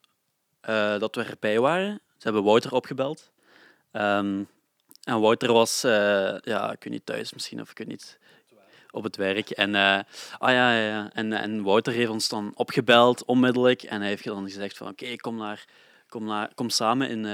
eh, 0.60 0.98
dat 0.98 1.14
we 1.14 1.22
erbij 1.22 1.60
waren. 1.60 2.00
Ze 2.16 2.22
hebben 2.22 2.42
Wouter 2.42 2.72
opgebeld. 2.72 3.30
Ehm, 3.92 4.42
en 5.02 5.20
Wouter 5.20 5.52
was, 5.52 5.84
eh, 5.84 6.38
ja, 6.40 6.72
ik 6.72 6.84
weet 6.84 6.92
niet, 6.92 7.06
thuis 7.06 7.32
misschien, 7.32 7.60
of 7.60 7.70
ik 7.70 7.78
weet 7.78 7.86
niet, 7.86 8.18
op 8.90 9.02
het 9.02 9.16
werk. 9.16 9.50
En, 9.50 9.74
eh, 9.74 9.98
ah, 10.38 10.50
ja, 10.52 10.78
ja. 10.80 11.10
En, 11.12 11.32
en 11.32 11.62
Wouter 11.62 11.92
heeft 11.92 12.10
ons 12.10 12.28
dan 12.28 12.52
opgebeld, 12.54 13.24
onmiddellijk. 13.24 13.82
En 13.82 14.00
hij 14.00 14.08
heeft 14.08 14.24
dan 14.24 14.44
gezegd 14.44 14.76
van, 14.76 14.88
oké, 14.88 15.16
kom, 15.16 15.36
naar, 15.36 15.64
kom, 16.08 16.24
naar, 16.24 16.54
kom 16.54 16.68
samen 16.68 17.08
in, 17.08 17.24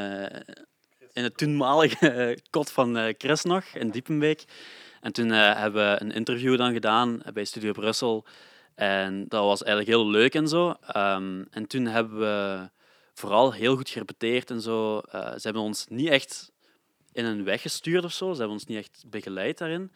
in 1.12 1.22
het 1.22 1.36
toenmalige 1.36 2.38
kot 2.50 2.70
van 2.70 3.14
Chris 3.18 3.42
nog, 3.42 3.64
in 3.64 3.90
Diepenbeek. 3.90 4.44
En 5.06 5.12
toen 5.12 5.32
eh, 5.32 5.56
hebben 5.56 5.90
we 5.90 6.00
een 6.00 6.12
interview 6.12 6.56
dan 6.56 6.72
gedaan 6.72 7.22
bij 7.32 7.44
Studio 7.44 7.72
Brussel. 7.72 8.25
En 8.75 9.28
dat 9.28 9.44
was 9.44 9.62
eigenlijk 9.62 9.96
heel 9.96 10.10
leuk 10.10 10.34
en 10.34 10.48
zo. 10.48 10.75
Ehm, 10.86 11.44
en 11.50 11.66
toen 11.66 11.86
hebben 11.86 12.18
we 12.18 12.68
vooral 13.14 13.52
heel 13.52 13.76
goed 13.76 13.88
gerepeteerd 13.88 14.50
en 14.50 14.60
zo. 14.60 14.98
Eh, 14.98 15.20
ze 15.32 15.40
hebben 15.42 15.62
ons 15.62 15.86
niet 15.88 16.08
echt 16.08 16.52
in 17.12 17.25
een 17.25 17.44
weg 17.44 17.62
gestuurd 17.62 18.04
of 18.04 18.12
zo. 18.12 18.25
Ze 18.32 18.38
hebben 18.38 18.56
ons 18.56 18.64
niet 18.64 18.78
echt 18.78 19.04
begeleid 19.06 19.58
daarin. 19.58 19.92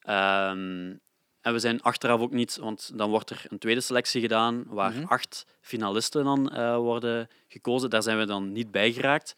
Ehm, 0.00 0.94
en 1.40 1.52
we 1.52 1.58
zijn 1.58 1.82
achteraf 1.82 2.20
ook 2.20 2.32
niet, 2.32 2.56
want 2.56 2.90
dan 2.94 3.10
wordt 3.10 3.30
er 3.30 3.44
een 3.48 3.58
tweede 3.58 3.80
selectie 3.80 4.20
gedaan 4.20 4.64
waar 4.66 4.92
Mhm. 4.92 5.04
acht 5.04 5.46
finalisten 5.60 6.24
dan 6.24 6.50
eh, 6.50 6.76
worden 6.76 7.28
gekozen. 7.48 7.90
Daar 7.90 8.02
zijn 8.02 8.18
we 8.18 8.24
dan 8.26 8.52
niet 8.52 8.70
bij 8.70 8.92
geraakt. 8.92 9.34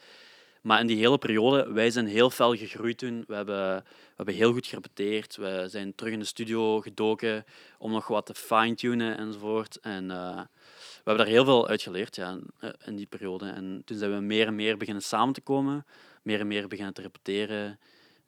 Maar 0.60 0.80
in 0.80 0.86
die 0.86 0.96
hele 0.96 1.18
periode, 1.18 1.72
wij 1.72 1.90
zijn 1.90 2.06
heel 2.06 2.30
fel 2.30 2.56
gegroeid 2.56 2.98
toen. 2.98 3.24
We 3.26 3.34
hebben, 3.34 3.76
we 3.76 4.14
hebben 4.16 4.34
heel 4.34 4.52
goed 4.52 4.66
gerepeteerd. 4.66 5.36
We 5.36 5.64
zijn 5.68 5.94
terug 5.94 6.12
in 6.12 6.18
de 6.18 6.24
studio 6.24 6.80
gedoken 6.80 7.44
om 7.78 7.92
nog 7.92 8.06
wat 8.06 8.26
te 8.26 8.34
fine-tunen 8.34 9.18
enzovoort. 9.18 9.76
En 9.80 10.10
eh, 10.10 10.36
we 10.76 11.02
hebben 11.04 11.24
daar 11.24 11.34
heel 11.34 11.44
veel 11.44 11.68
uit 11.68 11.82
geleerd 11.82 12.16
ja, 12.16 12.30
in, 12.30 12.46
eh, 12.58 12.70
in 12.84 12.96
die 12.96 13.06
periode. 13.06 13.50
En 13.50 13.82
toen 13.84 13.98
zijn 13.98 14.14
we 14.14 14.20
meer 14.20 14.46
en 14.46 14.54
meer 14.54 14.76
beginnen 14.76 15.02
samen 15.02 15.34
te 15.34 15.40
komen, 15.40 15.86
meer 16.22 16.40
en 16.40 16.46
meer 16.46 16.68
beginnen 16.68 16.94
te 16.94 17.02
repeteren. 17.02 17.78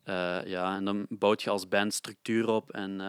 Eh, 0.03 0.45
ja, 0.45 0.77
en 0.77 0.85
dan 0.85 1.07
bouwt 1.09 1.43
je 1.43 1.51
als 1.51 1.69
band 1.69 1.95
structuur 1.95 2.49
op 2.49 2.71
en 2.71 3.01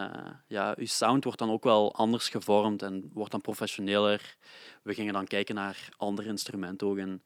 ja, 0.48 0.76
je 0.78 0.86
sound 0.86 1.24
wordt 1.24 1.40
dan 1.40 1.52
ook 1.52 1.64
wel 1.64 1.96
anders 1.96 2.30
gevormd 2.30 2.82
en 2.82 3.10
wordt 3.14 3.32
dan 3.32 3.42
professioneler. 3.42 4.36
We 4.82 4.94
gingen 4.94 5.14
dan 5.14 5.28
kijken 5.28 5.56
naar 5.56 5.90
andere 5.98 6.28
instrumenten 6.28 6.88
ook 6.88 6.98
en 6.98 7.24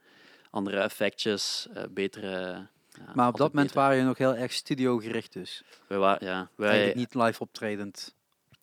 andere 0.58 0.78
effectjes, 0.80 1.68
eh, 1.74 1.84
betere... 1.90 2.68
ja, 2.92 3.12
Maar 3.16 3.28
op 3.28 3.38
dat 3.38 3.48
moment 3.48 3.68
beter. 3.68 3.82
waren 3.82 3.98
je 3.98 4.04
nog 4.04 4.18
heel 4.18 4.36
erg 4.36 4.54
studiogericht 4.54 5.34
dus. 5.34 5.64
Wij 5.88 5.98
wa- 5.98 6.18
ja, 6.20 6.50
wij, 6.56 6.68
Eigenlijk 6.70 6.98
niet 6.98 7.16
live 7.24 7.40
optredend. 7.42 8.16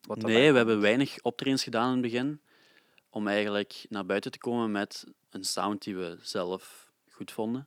Wat 0.02 0.16
Nee, 0.22 0.36
we 0.36 0.42
komt. 0.44 0.56
hebben 0.56 0.80
weinig 0.80 1.16
optredens 1.22 1.62
gedaan 1.62 1.86
in 1.88 2.02
het 2.02 2.12
begin. 2.12 2.40
Om 3.10 3.28
eigenlijk 3.28 3.86
naar 3.88 4.06
buiten 4.06 4.30
te 4.30 4.38
komen 4.38 4.70
met 4.70 5.04
een 5.30 5.44
sound 5.44 5.82
die 5.82 5.96
we 5.96 6.18
zelf 6.22 6.90
goed 7.10 7.32
vonden. 7.32 7.66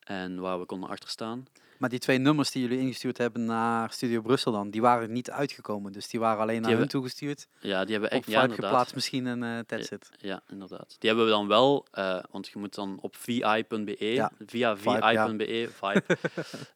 En 0.00 0.40
waar 0.40 0.58
we 0.60 0.66
konden 0.66 0.88
achterstaan. 0.90 1.46
Maar 1.78 1.88
die 1.88 1.98
twee 1.98 2.18
nummers 2.18 2.50
die 2.50 2.62
jullie 2.62 2.78
ingestuurd 2.78 3.18
hebben 3.18 3.44
naar 3.44 3.92
Studio 3.92 4.20
Brussel 4.20 4.52
dan, 4.52 4.70
die 4.70 4.80
waren 4.80 5.12
niet 5.12 5.30
uitgekomen. 5.30 5.92
Dus 5.92 6.08
die 6.08 6.20
waren 6.20 6.40
alleen 6.42 6.62
naar 6.62 6.76
hun 6.76 6.88
toegestuurd. 6.88 7.46
Ja, 7.60 7.82
die 7.84 7.92
hebben 7.92 8.10
echt 8.10 8.26
ja, 8.26 8.48
geplaatst 8.48 8.94
misschien 8.94 9.26
en 9.26 9.42
eh 9.42 9.58
that's 9.66 9.90
it. 9.90 10.08
Ja, 10.18 10.40
inderdaad. 10.48 10.96
Die 10.98 11.08
hebben 11.08 11.26
we 11.26 11.32
dan 11.32 11.46
wel, 11.48 11.86
eh, 11.90 12.18
want 12.30 12.48
je 12.48 12.58
moet 12.58 12.74
dan 12.74 12.98
op 13.00 13.16
vi.be, 13.16 13.96
Ja, 13.98 14.30
via 14.46 14.76
Vibe, 14.76 15.36
vi.be, 15.38 15.68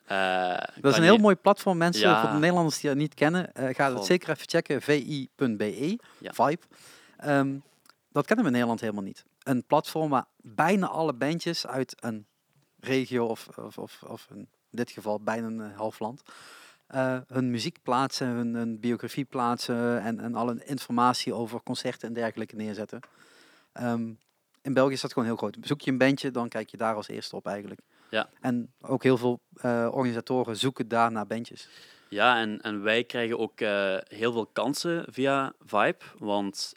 eh, 0.05 0.59
Dat 0.81 0.93
is 0.93 0.97
een 0.97 1.03
heel 1.03 1.15
je- 1.15 1.21
mooi 1.21 1.37
platform, 1.37 1.77
mensen. 1.79 2.21
Voor 2.21 2.31
de 2.31 2.39
Nederlanders 2.39 2.81
die 2.81 2.91
dat 2.91 2.99
niet 2.99 3.15
kennen, 3.15 3.53
eh 3.55 3.75
ga 3.75 3.95
het 3.95 4.05
zeker 4.05 4.31
even 4.31 4.49
checken. 4.49 4.83
vi.be. 4.83 5.99
Vibe. 6.21 6.63
Ehm, 7.17 7.57
dat 8.13 8.27
kennen 8.27 8.45
we 8.45 8.51
in 8.51 8.57
Nederland 8.57 8.81
helemaal 8.81 9.03
niet. 9.03 9.25
Een 9.43 9.65
platform 9.67 10.11
waar 10.11 10.25
bijna 10.37 10.87
alle 10.89 11.13
bandjes 11.13 11.67
uit 11.67 11.95
een 12.01 12.27
regio 12.81 13.27
of, 13.27 13.49
of, 13.59 13.79
of, 13.79 14.03
of 14.07 14.29
in 14.73 14.79
dit 14.79 14.91
geval 14.91 15.21
bijna 15.21 15.47
een 15.47 15.61
eh, 15.61 15.77
half 15.77 15.99
land, 15.99 16.23
eh, 16.87 17.19
hun 17.27 17.51
muziek 17.51 17.79
plaatsen, 17.83 18.27
hun, 18.27 18.55
hun 18.55 18.81
biografie 18.81 19.25
plaatsen 19.25 20.03
en, 20.03 20.21
en 20.21 20.35
alle 20.35 20.65
informatie 20.65 21.35
over 21.35 21.63
concerten 21.63 22.09
en 22.09 22.15
dergelijke 22.15 22.57
neerzetten. 22.57 23.01
Ehm, 23.73 24.11
in 24.63 24.75
België 24.75 24.93
is 24.93 25.01
dat 25.01 25.13
gewoon 25.13 25.29
heel 25.29 25.37
groot. 25.37 25.57
Zoek 25.61 25.81
je 25.81 25.91
een 25.91 25.99
bandje, 25.99 26.31
dan 26.31 26.49
kijk 26.49 26.71
je 26.71 26.77
daar 26.77 26.95
als 26.95 27.09
eerste 27.09 27.37
op 27.37 27.47
eigenlijk. 27.47 27.81
Ja. 28.11 28.29
En 28.41 28.73
ook 28.81 29.03
heel 29.03 29.17
veel 29.17 29.41
eh, 29.55 29.89
organisatoren 29.91 30.57
zoeken 30.57 30.89
daar 30.89 31.13
naar 31.13 31.27
bandjes. 31.27 31.69
Ja, 32.09 32.41
en, 32.41 32.61
en 32.61 32.83
wij 32.83 33.05
krijgen 33.05 33.39
ook 33.39 33.59
heel 34.09 34.33
veel 34.33 34.47
kansen 34.47 35.05
via 35.09 35.53
Vibe. 35.65 36.05
Want 36.19 36.75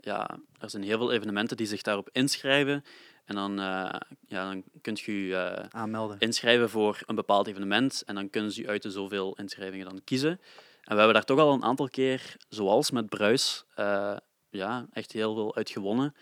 ja, 0.00 0.38
er 0.58 0.70
zijn 0.70 0.82
heel 0.82 0.98
veel 0.98 1.12
evenementen 1.12 1.56
die 1.56 1.66
zich 1.66 1.82
daarop 1.82 2.08
inschrijven. 2.12 2.84
En 3.24 3.34
dan, 3.34 3.58
eh, 3.60 3.94
ja, 4.26 4.44
dan 4.50 4.62
kunt 4.82 5.00
je 5.00 5.26
je 5.26 5.36
eh, 5.36 5.64
Aanmelden. 5.80 6.18
inschrijven 6.18 6.70
voor 6.70 6.98
een 7.06 7.14
bepaald 7.14 7.46
evenement. 7.46 8.02
En 8.06 8.14
dan 8.14 8.30
kunnen 8.30 8.52
ze 8.52 8.60
je 8.62 8.68
uit 8.68 8.82
de 8.82 8.90
zoveel 8.90 9.34
inschrijvingen 9.36 9.86
dan 9.88 10.00
kiezen. 10.04 10.30
En 10.30 10.90
we 10.92 10.96
hebben 10.96 11.14
daar 11.14 11.24
toch 11.24 11.38
al 11.38 11.52
een 11.52 11.64
aantal 11.64 11.88
keer, 11.88 12.36
zoals 12.48 12.90
met 12.90 13.08
Bruis, 13.08 13.64
eh, 13.74 14.16
ja, 14.50 14.86
echt 14.92 15.12
heel 15.12 15.34
veel 15.34 15.56
uit 15.56 15.70
gewonnen. 15.70 16.14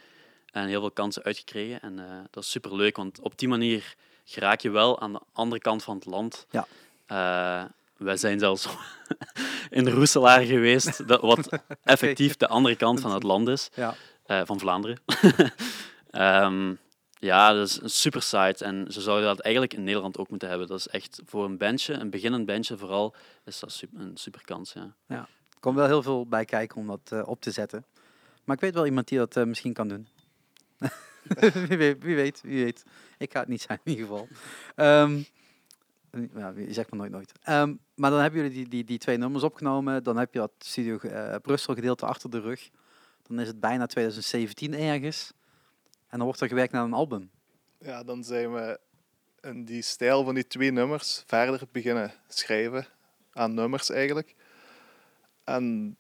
En 0.53 0.67
heel 0.67 0.81
veel 0.81 0.91
kansen 0.91 1.23
uitgekregen. 1.23 1.81
En 1.81 2.27
dat 2.31 2.43
is 2.43 2.51
superleuk, 2.51 2.97
want 2.97 3.21
op 3.21 3.39
die 3.39 3.49
manier 3.49 3.95
geraak 4.25 4.61
je 4.61 4.71
wel 4.71 5.01
aan 5.01 5.13
de 5.13 5.21
andere 5.33 5.61
kant 5.61 5.83
van 5.83 5.95
het 5.95 6.05
land. 6.07 6.47
Ja. 6.51 7.71
Wij 7.97 8.17
zijn 8.17 8.39
zelfs 8.39 8.69
in 9.71 9.89
Roeselaar 9.89 10.43
geweest, 10.43 11.09
dat, 11.09 11.21
wat 11.21 11.49
effectief 11.85 12.37
de 12.37 12.49
andere 12.49 12.77
kant 12.77 13.01
van 13.01 13.13
het 13.13 13.23
land 13.23 13.49
is, 13.49 13.71
Ja. 13.75 13.95
van 14.45 14.59
Vlaanderen. 14.61 15.01
Ehm, 16.11 16.75
ja, 17.23 17.53
dat 17.53 17.69
is 17.69 17.81
een 17.81 17.91
super 17.91 18.23
site 18.23 18.65
en 18.65 18.87
ze 18.93 19.01
zouden 19.01 19.27
dat 19.27 19.41
eigenlijk 19.41 19.75
in 19.75 19.85
Nederland 19.85 20.19
ook 20.19 20.31
moeten 20.31 20.49
hebben. 20.49 20.67
Dat 20.67 20.79
is 20.79 20.89
echt 20.89 21.21
voor 21.25 21.45
een 21.45 21.57
bandje, 21.59 21.95
een 21.95 22.11
beginnend 22.11 22.47
bandje 22.47 22.77
vooral, 22.79 23.15
is 23.45 23.61
dat 23.61 23.73
super, 23.73 24.01
een 24.01 24.17
super 24.17 24.45
kans. 24.45 24.73
Ja. 24.73 24.95
Er 25.09 25.61
komt 25.61 25.77
wel 25.77 25.87
heel 25.87 26.03
veel 26.03 26.27
bij 26.27 26.45
kijken 26.45 26.77
om 26.77 26.87
dat 26.87 27.01
eh, 27.13 27.23
op 27.29 27.41
te 27.41 27.51
zetten. 27.51 27.85
Maar 28.45 28.57
ik 28.57 28.63
weet 28.63 28.75
wel 28.75 28.87
iemand 28.87 29.09
die 29.09 29.19
dat 29.19 29.37
eh, 29.37 29.45
misschien 29.45 29.73
kan 29.73 29.89
doen. 29.89 30.09
wie, 31.69 32.17
weet, 32.17 32.41
wie 32.41 32.65
weet. 32.65 32.85
Ik 33.19 33.33
ga 33.33 33.41
het 33.41 33.49
niet 33.49 33.63
zijn 33.63 33.81
in 33.85 33.91
ieder 33.91 34.07
geval. 34.07 34.29
Ehm, 34.75 35.23
ja, 36.35 36.53
wie- 36.53 36.73
zeg 36.73 36.91
maar 36.91 36.99
nooit 36.99 37.13
nooit. 37.13 37.33
Ehm, 37.43 37.75
maar 37.95 38.11
dan 38.11 38.21
hebben 38.21 38.41
jullie 38.43 38.57
die, 38.57 38.69
die, 38.69 38.85
die 38.85 38.99
twee 38.99 39.17
nummers 39.17 39.45
opgenomen. 39.45 40.03
Dan 40.03 40.17
heb 40.17 40.33
je 40.33 40.39
dat 40.39 40.53
Studio 40.59 40.99
eh, 40.99 41.35
Brussel 41.43 41.75
gedeelte 41.75 42.07
achter 42.07 42.31
de 42.31 42.41
rug. 42.41 42.71
Dan 43.23 43.41
is 43.41 43.47
het 43.47 43.61
bijna 43.61 43.87
2017 43.87 44.75
ergens. 44.75 45.33
En 46.13 46.19
dan 46.19 46.27
wordt 46.27 46.41
er 46.41 46.49
gewerkt 46.49 46.73
naar 46.73 46.85
een 46.85 46.93
album. 46.93 47.31
Ja, 47.79 48.05
dan 48.05 48.25
zijn 48.25 48.55
we 48.55 48.81
in 49.41 49.65
die 49.65 49.83
stijl 49.83 50.25
van 50.25 50.35
die 50.35 50.47
twee 50.47 50.71
nummers 50.71 51.23
verder 51.27 51.63
beginnen 51.73 52.13
schrijven 52.29 52.87
aan 53.33 53.55
nummers 53.55 53.91
eigenlijk. 53.91 54.35
En 55.45 55.97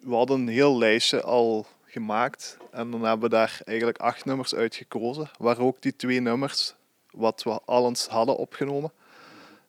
we 0.00 0.14
hadden 0.14 0.40
een 0.40 0.48
heel 0.48 0.78
lijstje 0.78 1.22
al 1.22 1.66
gemaakt 1.84 2.56
en 2.70 2.90
dan 2.90 3.02
hebben 3.02 3.30
we 3.30 3.36
daar 3.36 3.60
eigenlijk 3.64 3.98
acht 3.98 4.24
nummers 4.24 4.54
uit 4.54 4.74
gekozen, 4.74 5.30
waar 5.38 5.58
ook 5.58 5.82
die 5.82 5.96
twee 5.96 6.20
nummers, 6.20 6.74
wat 7.10 7.42
we 7.42 7.60
al 7.64 7.86
eens 7.88 8.06
hadden 8.06 8.36
opgenomen, 8.36 8.92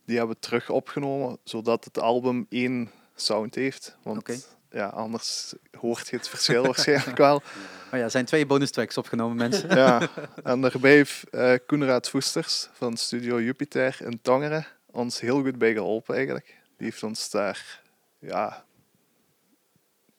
die 0.05 0.17
hebben 0.17 0.35
we 0.35 0.41
terug 0.41 0.69
opgenomen, 0.69 1.37
zodat 1.43 1.83
het 1.83 1.99
album 1.99 2.45
één 2.49 2.91
sound 3.15 3.55
heeft. 3.55 3.97
Want. 4.03 4.57
Ja, 4.75 4.87
anders 4.87 5.53
hoort 5.79 6.07
je 6.07 6.15
het 6.15 6.29
verschil 6.29 6.63
waarschijnlijk 6.63 7.17
wel. 7.17 7.41
Maar 7.89 7.99
ja, 7.99 8.05
er 8.05 8.11
zijn 8.11 8.25
twee 8.25 8.45
bonus 8.45 8.71
tracks 8.71 8.97
opgenomen, 8.97 9.37
mensen. 9.37 9.75
Ja, 9.75 10.09
en 10.43 10.61
daarbij 10.61 10.91
heeft 10.91 11.29
eh 11.29 11.53
Koenraad 11.65 12.09
Voesters 12.09 12.69
van 12.73 12.97
Studio 12.97 13.41
Jupiter 13.41 13.97
in 14.01 14.21
Tongeren 14.21 14.67
ons 14.95 15.19
heel 15.19 15.41
goed 15.41 15.57
bij 15.57 15.73
geholpen 15.73 16.15
eigenlijk. 16.15 16.45
Die 16.45 16.87
heeft 16.87 17.03
ons 17.03 17.29
daar 17.29 17.81
ja, 18.19 18.65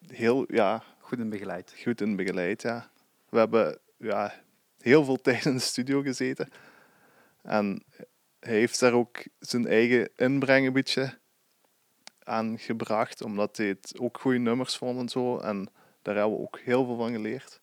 heel 0.06 0.44
ja, 0.48 0.82
Goed 0.98 1.18
en 1.18 1.28
begeleid. 1.28 1.74
goed 1.82 2.00
in 2.00 2.16
begeleid. 2.16 2.62
Ja. 2.62 2.90
We 3.28 3.38
hebben 3.38 3.78
ja, 3.98 4.34
heel 4.80 5.04
veel 5.04 5.20
tijd 5.20 5.44
in 5.44 5.54
de 5.54 5.58
studio 5.58 6.02
gezeten. 6.02 6.48
En 7.42 7.82
hij 8.40 8.54
heeft 8.54 8.80
daar 8.80 8.92
ook 8.92 9.24
zijn 9.38 9.66
eigen 9.66 10.10
inbreng 10.16 10.66
een 10.66 10.72
beetje 10.72 11.18
aan 12.26 12.58
gebracht, 12.58 13.22
omdat 13.22 13.56
hij 13.56 13.66
het 13.66 13.94
ook 14.00 14.18
goede 14.20 14.38
nummers 14.38 14.76
vond 14.76 14.98
en 15.00 15.08
zo. 15.08 15.38
En 15.38 15.68
daar 16.02 16.14
hebben 16.16 16.34
we 16.36 16.42
ook 16.42 16.58
heel 16.58 16.84
veel 16.84 16.96
van 16.96 17.12
geleerd. 17.12 17.58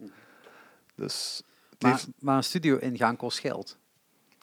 Dus 0.95 1.41
het 1.69 1.81
Maar, 1.81 1.91
heeft- 1.91 2.07
maar 2.19 2.37
een 2.37 2.43
studio 2.43 2.77
ingaan 2.77 3.15
kost 3.15 3.39
geld. 3.39 3.77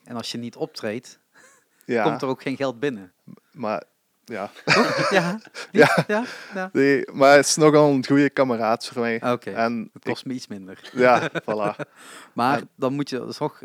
En 0.04 0.16
als 0.16 0.32
je 0.32 0.38
niet 0.38 0.56
optreedt, 0.56 1.18
ja, 1.84 2.02
komt 2.02 2.22
er 2.22 2.28
ook 2.28 2.42
geen 2.42 2.56
geld 2.56 2.80
binnen. 2.80 3.12
maar 3.52 3.82
ja, 4.24 4.50
Ja, 5.10 5.10
Ja. 5.10 5.38
ja, 5.70 6.04
ja. 6.08 6.24
ja. 6.54 6.70
nee, 6.72 7.04
maar 7.12 7.36
het 7.36 7.46
is 7.46 7.56
nogal 7.56 7.90
een 7.90 8.06
goede 8.06 8.30
kameraad 8.30 8.86
voor 8.86 9.00
mij. 9.02 9.32
Oké, 9.32 9.50
En 9.50 9.90
het 9.92 10.04
kost 10.04 10.24
me 10.24 10.32
iets 10.34 10.46
minder. 10.46 10.90
ja, 10.94 11.30
voilà. 11.30 11.88
Maar 12.32 12.62
dan 12.74 12.92
moet 12.92 13.08
je 13.10 13.20
er 13.20 13.36
toch 13.36 13.62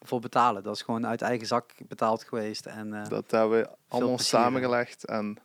voor 0.00 0.20
betalen. 0.20 0.62
Dat 0.62 0.74
is 0.74 0.82
gewoon 0.82 1.06
uit 1.06 1.22
eigen 1.22 1.46
zak 1.46 1.70
betaald 1.88 2.24
geweest. 2.24 2.66
En, 2.66 2.94
eh, 2.94 3.08
Dat 3.08 3.30
hebben 3.30 3.60
we 3.60 3.68
allemaal 3.88 4.18
samengelegd 4.18 5.04
en 5.04 5.36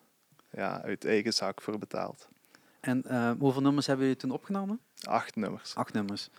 ja, 0.52 0.82
uit 0.82 1.06
eigen 1.06 1.34
zak 1.34 1.62
voor 1.62 1.78
betaald. 1.80 2.28
en 2.80 3.04
eh, 3.04 3.32
hoeveel 3.40 3.62
nummers 3.62 3.88
hebben 3.88 4.06
jullie 4.06 4.22
toen 4.22 4.32
opgenomen? 4.32 4.80
Acht 5.04 5.36
nummers. 5.36 5.76
Acht 5.76 5.94
nummers. 5.94 6.30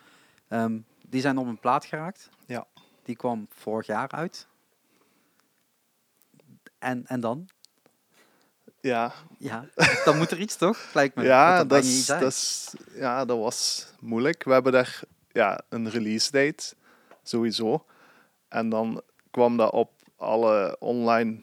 Ehm, 0.47 0.79
die 1.07 1.21
zijn 1.21 1.37
op 1.37 1.47
een 1.47 1.59
plaat 1.59 1.85
geraakt. 1.85 2.29
Ja. 2.45 2.67
Die 3.03 3.15
kwam 3.15 3.47
vorig 3.49 3.85
jaar 3.87 4.09
uit. 4.11 4.47
En, 6.79 7.05
en 7.07 7.19
dan? 7.19 7.47
Ja, 8.81 9.13
Ja, 9.37 9.65
dan 10.05 10.17
moet 10.17 10.31
er 10.31 10.39
iets 10.39 10.55
toch? 10.55 10.93
Lijkt 10.93 11.15
me. 11.15 11.23
Ja, 11.23 11.63
dat, 11.63 11.83
is, 11.83 12.05
dat 12.05 12.21
is, 12.21 12.73
ja, 12.93 13.25
dat 13.25 13.37
was 13.37 13.87
moeilijk. 13.99 14.43
We 14.43 14.51
hebben 14.51 14.71
daar 14.71 15.01
ja, 15.31 15.61
een 15.69 15.89
release 15.89 16.31
date, 16.31 16.73
sowieso. 17.23 17.85
En 18.47 18.69
dan 18.69 19.01
kwam 19.31 19.57
dat 19.57 19.71
op 19.71 19.91
alle 20.15 20.75
online 20.79 21.41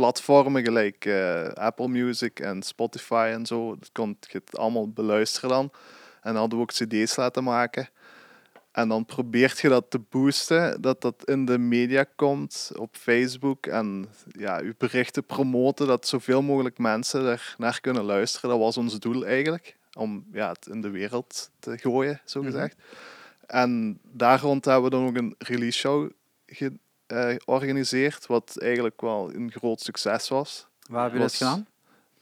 platformen, 0.00 0.62
gelijk 0.64 1.04
eh, 1.04 1.48
Apple 1.48 1.88
Music 1.88 2.40
en 2.40 2.62
Spotify 2.62 3.30
en 3.32 3.46
zo. 3.46 3.76
Dat 3.78 3.90
kon 3.92 4.16
je 4.20 4.40
het 4.44 4.58
allemaal 4.58 4.88
beluisteren 4.88 5.48
dan. 5.50 5.70
En 6.22 6.32
dan 6.32 6.36
hadden 6.36 6.58
we 6.58 6.64
ook 6.64 6.72
cd's 6.72 7.16
laten 7.16 7.44
maken. 7.44 7.88
En 8.72 8.88
dan 8.88 9.04
probeert 9.04 9.58
je 9.60 9.68
dat 9.68 9.90
te 9.90 9.98
boosten, 9.98 10.80
dat 10.80 11.00
dat 11.00 11.24
in 11.24 11.44
de 11.44 11.58
media 11.58 12.04
komt, 12.16 12.70
op 12.76 12.96
Facebook. 12.96 13.66
En 13.66 14.08
ja, 14.38 14.60
je 14.60 14.74
berichten 14.78 15.24
promoten, 15.24 15.86
dat 15.86 16.06
zoveel 16.08 16.42
mogelijk 16.42 16.78
mensen 16.78 17.24
er 17.26 17.54
naar 17.58 17.80
kunnen 17.80 18.04
luisteren. 18.04 18.50
Dat 18.50 18.58
was 18.58 18.76
ons 18.76 18.98
doel 18.98 19.26
eigenlijk, 19.26 19.76
om 19.92 20.24
ja, 20.32 20.48
het 20.48 20.66
in 20.66 20.80
de 20.80 20.90
wereld 20.90 21.50
te 21.58 21.78
gooien, 21.78 22.20
zo 22.24 22.42
Mhm. 22.42 22.50
gezegd. 22.50 22.76
En 23.46 24.00
daar 24.12 24.40
rond 24.40 24.64
hebben 24.64 24.84
we 24.84 24.90
dan 24.90 25.06
ook 25.06 25.16
een 25.16 25.34
release 25.38 25.78
show 25.78 26.10
ge- 26.46 26.78
georganiseerd, 27.14 28.26
wat 28.26 28.58
eigenlijk 28.58 29.00
wel 29.00 29.34
een 29.34 29.50
groot 29.52 29.80
succes 29.80 30.28
was. 30.28 30.66
Waar 30.88 31.02
hebben 31.10 31.20
jullie 31.20 31.38
dat 31.38 31.48
gedaan? 31.48 31.66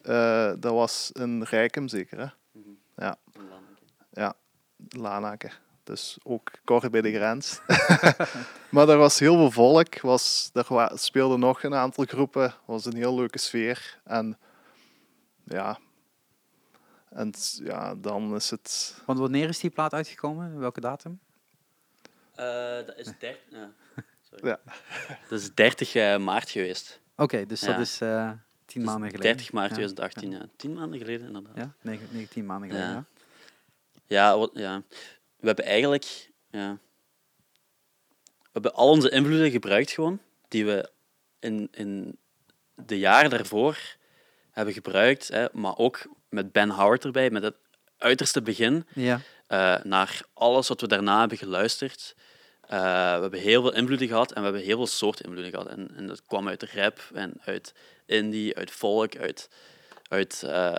Eh, 0.01 0.61
dat 0.61 0.73
was 0.73 1.11
in 1.11 1.43
Rijkem 1.43 1.87
zeker, 1.87 2.19
hè? 2.19 2.27
Lanaken. 4.89 5.51
Dus 5.83 6.17
ook 6.23 6.51
kort 6.63 6.91
bij 6.91 7.01
de 7.01 7.11
grens. 7.13 7.59
maar 8.71 8.89
er 8.89 8.97
was 8.97 9.19
heel 9.19 9.35
veel 9.35 9.51
volk. 9.51 10.01
Was, 10.01 10.49
er 10.53 10.65
wa- 10.67 10.95
speelden 10.95 11.39
nog 11.39 11.63
een 11.63 11.75
aantal 11.75 12.05
groepen. 12.05 12.53
was 12.65 12.85
een 12.85 12.95
heel 12.95 13.15
leuke 13.15 13.37
sfeer. 13.37 13.99
En 14.03 14.37
ja, 15.43 15.79
en 17.09 17.33
ja, 17.63 17.95
dan 17.95 18.35
is 18.35 18.49
het. 18.49 18.97
Want 19.05 19.19
wanneer 19.19 19.49
is 19.49 19.59
die 19.59 19.69
plaat 19.69 19.93
uitgekomen? 19.93 20.59
Welke 20.59 20.81
datum? 20.81 21.19
Eh, 22.35 22.45
dat 22.85 22.97
is 22.97 23.05
30, 23.19 23.37
ja. 23.49 23.71
Sorry. 24.31 24.47
Ja. 24.47 24.59
Dat 25.29 25.39
is 25.39 25.53
30 25.53 25.95
eh, 25.95 26.17
maart 26.17 26.49
geweest. 26.49 26.99
Oké, 27.15 27.45
dus 27.45 27.59
dat 27.59 27.79
is 27.79 28.01
eh 28.01 28.31
tien 28.65 28.81
Dus 28.81 28.91
maanden 28.91 29.09
geleden. 29.09 29.31
30 29.35 29.51
maart 29.51 29.69
Ja. 29.69 29.75
2018, 29.75 30.31
ja. 30.31 30.45
10 30.55 30.73
maanden 30.73 30.99
geleden 30.99 31.27
inderdaad. 31.27 31.55
Ja, 31.55 31.73
negen, 31.81 32.07
negen, 32.11 32.29
tien 32.29 32.45
maanden 32.45 32.69
geleden. 32.69 32.89
Ja. 32.89 32.95
Ja. 32.95 33.05
Ja, 34.31 34.37
wat, 34.37 34.51
ja. 34.53 34.81
We 35.39 35.47
hebben 35.47 35.65
eigenlijk... 35.65 36.29
Ja, 36.51 36.77
we 38.41 38.49
hebben 38.51 38.73
al 38.73 38.89
onze 38.89 39.09
invloeden 39.09 39.51
gebruikt 39.51 39.91
gewoon, 39.91 40.19
die 40.47 40.65
we 40.65 40.89
in, 41.39 41.67
in 41.71 42.17
de 42.75 42.99
jaren 42.99 43.29
daarvoor 43.29 43.77
hebben 44.51 44.73
gebruikt. 44.73 45.27
Hè, 45.27 45.45
maar 45.51 45.77
ook 45.77 46.01
met 46.29 46.51
Ben 46.51 46.69
Howard 46.69 47.05
erbij, 47.05 47.29
met 47.29 47.43
het 47.43 47.55
uiterste 47.97 48.41
begin, 48.41 48.85
Ja. 48.93 49.21
eh, 49.47 49.83
naar 49.83 50.21
alles 50.33 50.67
wat 50.67 50.81
we 50.81 50.87
daarna 50.87 51.19
hebben 51.19 51.37
geluisterd. 51.37 52.15
Eh, 52.69 53.15
we 53.15 53.21
hebben 53.21 53.39
heel 53.39 53.61
veel 53.61 53.73
invloeden 53.73 54.07
gehad 54.07 54.31
en 54.31 54.37
we 54.37 54.43
hebben 54.43 54.61
heel 54.61 54.77
veel 54.77 54.87
soorten 54.87 55.25
invloeden 55.25 55.51
gehad. 55.51 55.67
En, 55.67 55.91
en 55.95 56.07
dat 56.07 56.25
kwam 56.25 56.47
uit 56.47 56.63
rap 56.63 56.99
en 57.13 57.33
uit 57.45 57.73
indie, 58.05 58.55
uit 58.55 58.71
folk, 58.71 59.17
uit, 59.17 59.49
uit, 60.07 60.43
eh, 60.43 60.71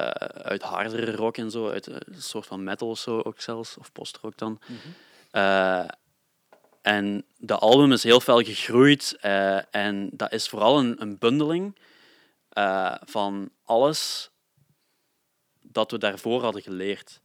uit 0.42 0.62
hardere 0.62 1.12
rock 1.12 1.36
en 1.36 1.50
zo, 1.50 1.70
uit 1.70 1.86
een 1.86 2.22
soort 2.22 2.46
van 2.46 2.64
metal 2.64 2.88
of 2.88 2.98
zo 2.98 3.20
ook 3.20 3.40
zelfs, 3.40 3.76
of 3.76 3.92
postrock 3.92 4.38
dan. 4.38 4.60
Eh, 5.30 5.84
en 6.82 7.24
de 7.36 7.54
album 7.54 7.92
is 7.92 8.02
heel 8.02 8.20
fel 8.20 8.42
gegroeid 8.42 9.16
en 9.70 10.10
dat 10.12 10.32
is 10.32 10.48
vooral 10.48 10.78
een, 10.78 11.02
een 11.02 11.18
bundeling 11.18 11.78
van 13.04 13.50
alles 13.64 14.30
dat 15.60 15.90
we 15.90 15.98
daarvoor 15.98 16.42
hadden 16.42 16.62
geleerd. 16.62 17.20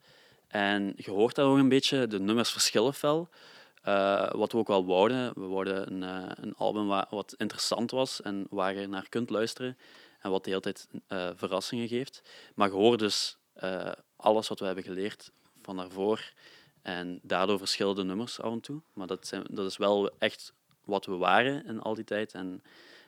En 0.47 0.93
je 0.95 1.11
hoort 1.11 1.35
dat 1.35 1.45
ook 1.45 1.57
een 1.57 1.69
beetje, 1.69 2.07
de 2.07 2.19
nummers 2.19 2.51
verschillen 2.51 2.93
fel. 2.93 3.29
Eh, 3.85 4.31
wat 4.31 4.51
we 4.51 4.57
ook 4.57 4.67
wel 4.67 4.85
wouden. 4.85 5.31
We 5.35 5.45
wouden 5.45 5.91
een, 5.91 6.03
eh, 6.03 6.31
een 6.43 6.55
album 6.55 6.87
wa- 6.87 7.07
wat 7.09 7.33
interessant 7.37 7.91
was 7.91 8.21
en 8.21 8.47
waar 8.49 8.75
je 8.75 8.87
naar 8.87 9.09
kunt 9.09 9.29
luisteren. 9.29 9.77
En 10.21 10.29
wat 10.31 10.43
de 10.43 10.49
hele 10.49 10.61
tijd 10.61 10.87
eh, 11.07 11.29
verrassingen 11.35 11.87
geeft. 11.87 12.21
Maar 12.55 12.67
je 12.67 12.73
hoort 12.73 12.99
dus 12.99 13.37
alles 14.15 14.47
wat 14.47 14.59
we 14.59 14.65
hebben 14.65 14.83
geleerd 14.83 15.31
van 15.61 15.77
daarvoor. 15.77 16.31
En 16.81 17.19
daardoor 17.23 17.57
verschillen 17.57 17.95
de 17.95 18.03
nummers 18.03 18.41
af 18.41 18.51
en 18.51 18.59
toe. 18.59 18.81
Maar 18.93 19.07
dat, 19.07 19.27
zijn, 19.27 19.43
dat 19.49 19.65
is 19.65 19.77
wel 19.77 20.09
echt 20.19 20.53
wat 20.83 21.05
we 21.05 21.15
waren 21.15 21.65
in 21.65 21.79
al 21.81 21.93
die 21.95 22.03
tijd. 22.03 22.33
En 22.33 22.63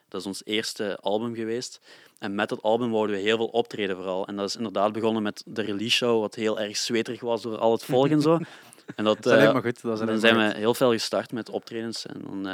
dat 0.07 0.21
is 0.21 0.27
ons 0.27 0.41
eerste 0.45 0.97
album 1.01 1.35
geweest. 1.35 1.79
En 2.19 2.35
met 2.35 2.49
dat 2.49 2.61
album 2.61 2.91
wouden 2.91 3.15
we 3.15 3.21
heel 3.21 3.37
veel 3.37 3.47
optreden 3.47 3.95
vooral. 3.95 4.27
En 4.27 4.35
dat 4.35 4.47
is 4.47 4.55
inderdaad 4.55 4.91
begonnen 4.91 5.23
met 5.23 5.43
de 5.45 5.61
release 5.61 5.95
show, 5.97 6.19
wat 6.21 6.35
heel 6.35 6.59
erg 6.59 6.77
zweterig 6.77 7.21
was 7.21 7.41
door 7.41 7.57
al 7.57 7.71
het 7.71 7.83
volk 7.83 8.09
en 8.09 8.21
zo. 8.21 8.39
En 8.95 9.03
dat, 9.03 9.15
Dat 9.23 9.25
is 9.25 9.31
alleen 9.31 9.47
eh, 9.47 9.53
maar 9.53 9.61
goed. 9.61 9.81
Dat 9.81 9.99
is 9.99 10.05
dan 10.05 10.19
zijn 10.19 10.35
we 10.37 10.57
heel 10.57 10.73
veel 10.73 10.91
gestart 10.91 11.31
met 11.31 11.49
optredens. 11.49 12.05
En 12.05 12.21
dan 12.21 12.47
eh, 12.47 12.53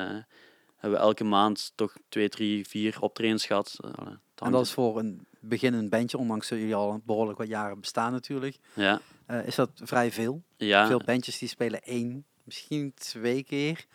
hebben 0.77 0.99
we 0.99 1.05
elke 1.05 1.23
maand 1.23 1.71
toch 1.75 1.93
twee, 2.09 2.29
drie, 2.29 2.67
vier 2.67 2.97
optredens 2.99 3.45
gehad. 3.45 3.75
Eh, 3.81 4.07
En 4.35 4.51
dat 4.51 4.65
is 4.65 4.71
voor 4.71 4.99
een 4.99 5.27
beginnend 5.39 5.89
bandje, 5.89 6.17
ondanks 6.17 6.49
dat 6.49 6.57
jullie 6.59 6.75
al 6.75 7.01
behoorlijk 7.05 7.37
wat 7.37 7.47
jaren 7.47 7.79
bestaan 7.79 8.11
natuurlijk. 8.11 8.57
Ja, 8.73 9.01
is 9.45 9.55
dat 9.55 9.69
vrij 9.75 10.11
veel? 10.11 10.43
ja, 10.57 10.87
Veel 10.87 11.01
bandjes 11.05 11.37
die 11.37 11.47
spelen 11.49 11.81
één, 11.83 12.25
misschien 12.43 12.93
twee 12.95 13.43
keer. 13.43 13.85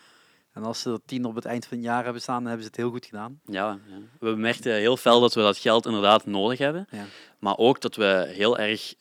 En 0.53 0.65
als 0.65 0.81
ze 0.81 0.91
er 0.91 0.99
tien 1.05 1.25
op 1.25 1.35
het 1.35 1.45
eind 1.45 1.67
van 1.67 1.77
het 1.77 1.87
jaar 1.87 2.05
hebben 2.05 2.23
staan, 2.23 2.37
dan 2.37 2.47
hebben 2.47 2.63
ze 2.63 2.69
het 2.69 2.77
heel 2.81 2.91
goed 2.91 3.05
gedaan. 3.07 3.41
ja, 3.45 3.79
ja. 3.89 3.99
We 4.21 4.31
merkten 4.37 4.75
heel 4.75 4.97
fel 4.97 5.21
dat 5.21 5.35
we 5.35 5.41
dat 5.41 5.59
geld 5.59 5.87
inderdaad 5.87 6.27
nodig 6.27 6.59
hebben. 6.59 6.87
Ja. 6.91 7.05
Maar 7.39 7.57
ook 7.57 7.81
dat 7.81 7.97
we 7.97 8.25
heel 8.35 8.59
erg 8.59 8.95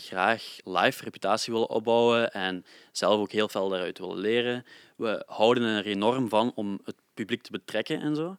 graag 0.00 0.56
live 0.64 1.04
reputatie 1.04 1.52
willen 1.52 1.68
opbouwen 1.70 2.32
en 2.32 2.64
zelf 2.92 3.20
ook 3.20 3.32
heel 3.32 3.48
veel 3.48 3.68
daaruit 3.68 3.98
willen 3.98 4.18
leren. 4.18 4.64
We 4.96 5.22
houden 5.26 5.62
er 5.62 5.86
enorm 5.86 6.28
van 6.28 6.52
om 6.54 6.80
het 6.84 6.96
publiek 7.14 7.42
te 7.42 7.50
betrekken 7.50 8.00
en 8.00 8.16
zo. 8.16 8.36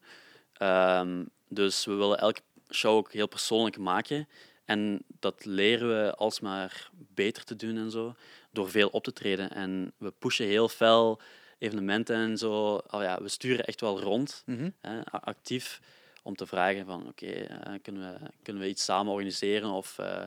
Ehm, 0.54 1.24
dus 1.48 1.86
we 1.86 1.94
willen 1.94 2.18
elke 2.20 2.42
show 2.72 2.96
ook 2.96 3.14
heel 3.14 3.28
persoonlijk 3.28 3.78
maken. 3.78 4.28
En 4.66 5.02
dat 5.20 5.46
leren 5.46 5.88
we 5.88 6.16
alsmaar 6.16 6.90
beter 7.14 7.44
te 7.44 7.56
doen 7.56 7.78
en 7.78 7.92
zo, 7.92 8.16
door 8.52 8.70
veel 8.70 8.90
op 8.90 9.04
te 9.04 9.14
treden. 9.14 9.52
En 9.52 9.94
we 9.98 10.12
pushen 10.20 10.46
heel 10.46 10.70
fel 10.70 11.20
evenementen 11.58 12.16
en 12.16 12.38
zo. 12.38 12.74
Oh 12.90 13.02
ja, 13.02 13.18
we 13.22 13.28
sturen 13.30 13.66
echt 13.66 13.82
wel 13.82 14.00
rond 14.02 14.44
Mhm. 14.46 14.70
hè, 14.82 15.06
actief 15.06 15.82
om 16.24 16.36
te 16.36 16.46
vragen 16.46 16.86
van 16.86 17.08
oké, 17.08 17.26
eh, 17.32 17.74
kunnen, 17.82 18.14
we, 18.14 18.30
kunnen 18.44 18.62
we 18.64 18.70
iets 18.70 18.84
samen 18.84 19.12
organiseren 19.12 19.70
of 19.70 19.98
eh, 20.00 20.24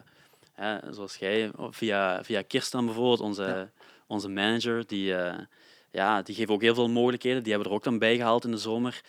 hè, 0.62 0.92
zoals 0.92 1.16
jij, 1.16 1.50
via, 1.70 2.24
via 2.24 2.42
Kirsten 2.42 2.84
bijvoorbeeld, 2.84 3.20
onze, 3.20 3.42
Ja. 3.42 3.70
onze 4.06 4.28
manager, 4.28 4.86
die, 4.86 5.14
eh, 5.14 5.38
ja, 5.90 6.22
die 6.22 6.34
geeft 6.34 6.50
ook 6.50 6.62
heel 6.62 6.74
veel 6.74 6.88
mogelijkheden. 6.88 7.42
Die 7.42 7.52
hebben 7.52 7.70
er 7.70 7.76
ook 7.76 7.84
dan 7.84 7.98
bij 7.98 8.16
gehaald 8.16 8.44
in 8.44 8.50
de 8.50 8.56
zomer. 8.56 9.00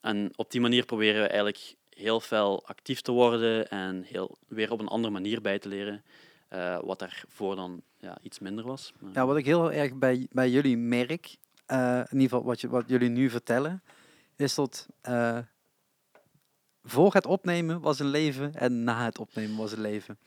En 0.00 0.30
op 0.36 0.50
die 0.50 0.60
manier 0.60 0.84
proberen 0.84 1.20
we 1.22 1.26
eigenlijk 1.28 1.74
heel 1.90 2.20
fel 2.20 2.66
actief 2.66 3.00
te 3.00 3.12
worden 3.12 3.68
en 3.70 4.02
heel, 4.02 4.36
weer 4.48 4.70
op 4.72 4.80
een 4.80 4.88
andere 4.88 5.12
manier 5.12 5.40
bij 5.40 5.58
te 5.58 5.68
leren. 5.68 6.04
eh, 6.48 6.78
wat 6.82 6.98
daarvoor 6.98 7.56
dan 7.56 7.82
ja, 7.98 8.18
iets 8.22 8.38
minder 8.38 8.64
was. 8.64 8.92
Maar- 8.98 9.10
Ja, 9.14 9.26
wat 9.26 9.36
ik 9.36 9.44
heel 9.44 9.72
erg 9.72 9.94
bij, 9.94 10.26
bij 10.30 10.50
jullie 10.50 10.76
merk, 10.76 11.36
eh, 11.66 11.96
in 11.96 12.06
ieder 12.20 12.28
geval 12.28 12.44
wat, 12.44 12.60
je, 12.60 12.68
wat 12.68 12.84
jullie 12.88 13.08
nu 13.08 13.30
vertellen, 13.30 13.82
is 14.36 14.54
dat 14.54 14.86
eh, 15.00 15.38
voor 16.82 17.12
het 17.14 17.26
opnemen 17.26 17.80
was 17.80 17.98
een 17.98 18.06
leven 18.06 18.54
en 18.54 18.84
na 18.84 19.04
het 19.04 19.18
opnemen 19.18 19.56
was 19.56 19.72
een 19.72 19.80
leven. 19.80 20.18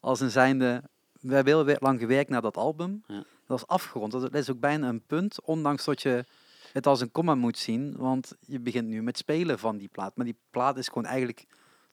Als 0.00 0.20
een 0.20 0.30
zijnde, 0.30 0.82
we 1.20 1.34
hebben 1.34 1.54
heel 1.66 1.76
lang 1.80 2.00
gewerkt 2.00 2.30
naar 2.30 2.42
dat 2.42 2.56
album. 2.56 3.02
Ja. 3.06 3.24
Dat 3.46 3.58
is 3.58 3.66
afgerond. 3.66 4.12
Dat 4.12 4.34
is 4.34 4.50
ook 4.50 4.60
bijna 4.60 4.88
een 4.88 5.02
punt, 5.06 5.40
ondanks 5.42 5.84
dat 5.84 6.02
je 6.02 6.24
het 6.72 6.86
als 6.86 7.00
een 7.00 7.12
komma 7.12 7.34
moet 7.34 7.58
zien, 7.58 7.94
want 7.96 8.32
je 8.46 8.60
begint 8.60 8.88
nu 8.88 9.02
met 9.02 9.18
spelen 9.18 9.58
van 9.58 9.76
die 9.76 9.88
plaat. 9.88 10.16
Maar 10.16 10.24
die 10.24 10.36
plaat 10.50 10.76
is 10.78 10.86
gewoon 10.88 11.04
eigenlijk 11.04 11.44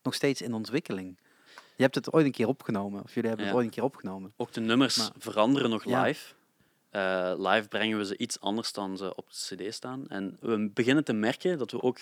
nog 0.03 0.13
steeds 0.13 0.41
in 0.41 0.53
ontwikkeling. 0.53 1.17
Je 1.75 1.83
hebt 1.83 1.95
het 1.95 2.13
ooit 2.13 2.25
een 2.25 2.31
keer 2.31 2.47
opgenomen, 2.47 3.03
of 3.03 3.13
jullie 3.13 3.29
hebben 3.29 3.45
Ja. 3.47 3.51
het 3.51 3.59
ooit 3.61 3.65
een 3.69 3.73
keer 3.75 3.83
opgenomen. 3.83 4.33
Ook 4.37 4.51
de 4.53 4.61
nummers 4.61 4.97
Maar- 4.97 5.09
veranderen 5.17 5.69
nog 5.69 5.85
live. 5.85 6.33
Eh, 6.89 7.33
live 7.37 7.67
brengen 7.67 7.97
we 7.97 8.05
ze 8.05 8.17
iets 8.17 8.39
anders 8.39 8.73
dan 8.73 8.97
ze 8.97 9.15
op 9.15 9.29
de 9.29 9.55
cd 9.55 9.73
staan. 9.73 10.07
En 10.07 10.37
we 10.39 10.69
beginnen 10.73 11.03
te 11.03 11.13
merken 11.13 11.57
dat 11.57 11.71
we 11.71 11.81
ook 11.81 11.99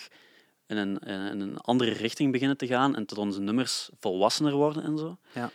in 0.66 0.76
een, 0.76 0.98
in 0.98 1.40
een 1.40 1.58
andere 1.58 1.90
richting 1.92 2.32
beginnen 2.32 2.56
te 2.56 2.66
gaan 2.66 2.96
en 2.96 3.04
dat 3.06 3.18
onze 3.18 3.40
nummers 3.40 3.90
volwassener 4.00 4.52
worden 4.52 4.82
en 4.82 4.98
zo. 4.98 5.16
Ja. 5.32 5.50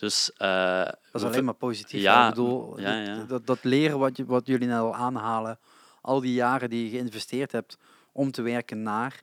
Dus 0.00 0.32
eh, 0.32 0.84
Dat 0.84 0.96
is 1.12 1.22
alleen 1.22 1.44
maar 1.44 1.54
positief. 1.54 2.00
Ja, 2.02 2.28
bedoel, 2.28 2.80
ja, 2.80 2.98
dat- 2.98 3.06
ja. 3.16 3.24
Dat, 3.24 3.46
dat 3.46 3.64
leren 3.64 3.98
wat, 3.98 4.16
je, 4.16 4.24
wat 4.24 4.46
jullie 4.46 4.68
nou 4.68 4.86
al 4.86 4.94
aanhalen, 4.94 5.58
al 6.00 6.20
die 6.20 6.32
jaren 6.34 6.70
die 6.70 6.84
je 6.84 6.90
geïnvesteerd 6.90 7.52
hebt 7.52 7.76
om 8.12 8.30
te 8.30 8.42
werken 8.42 8.82
naar, 8.82 9.22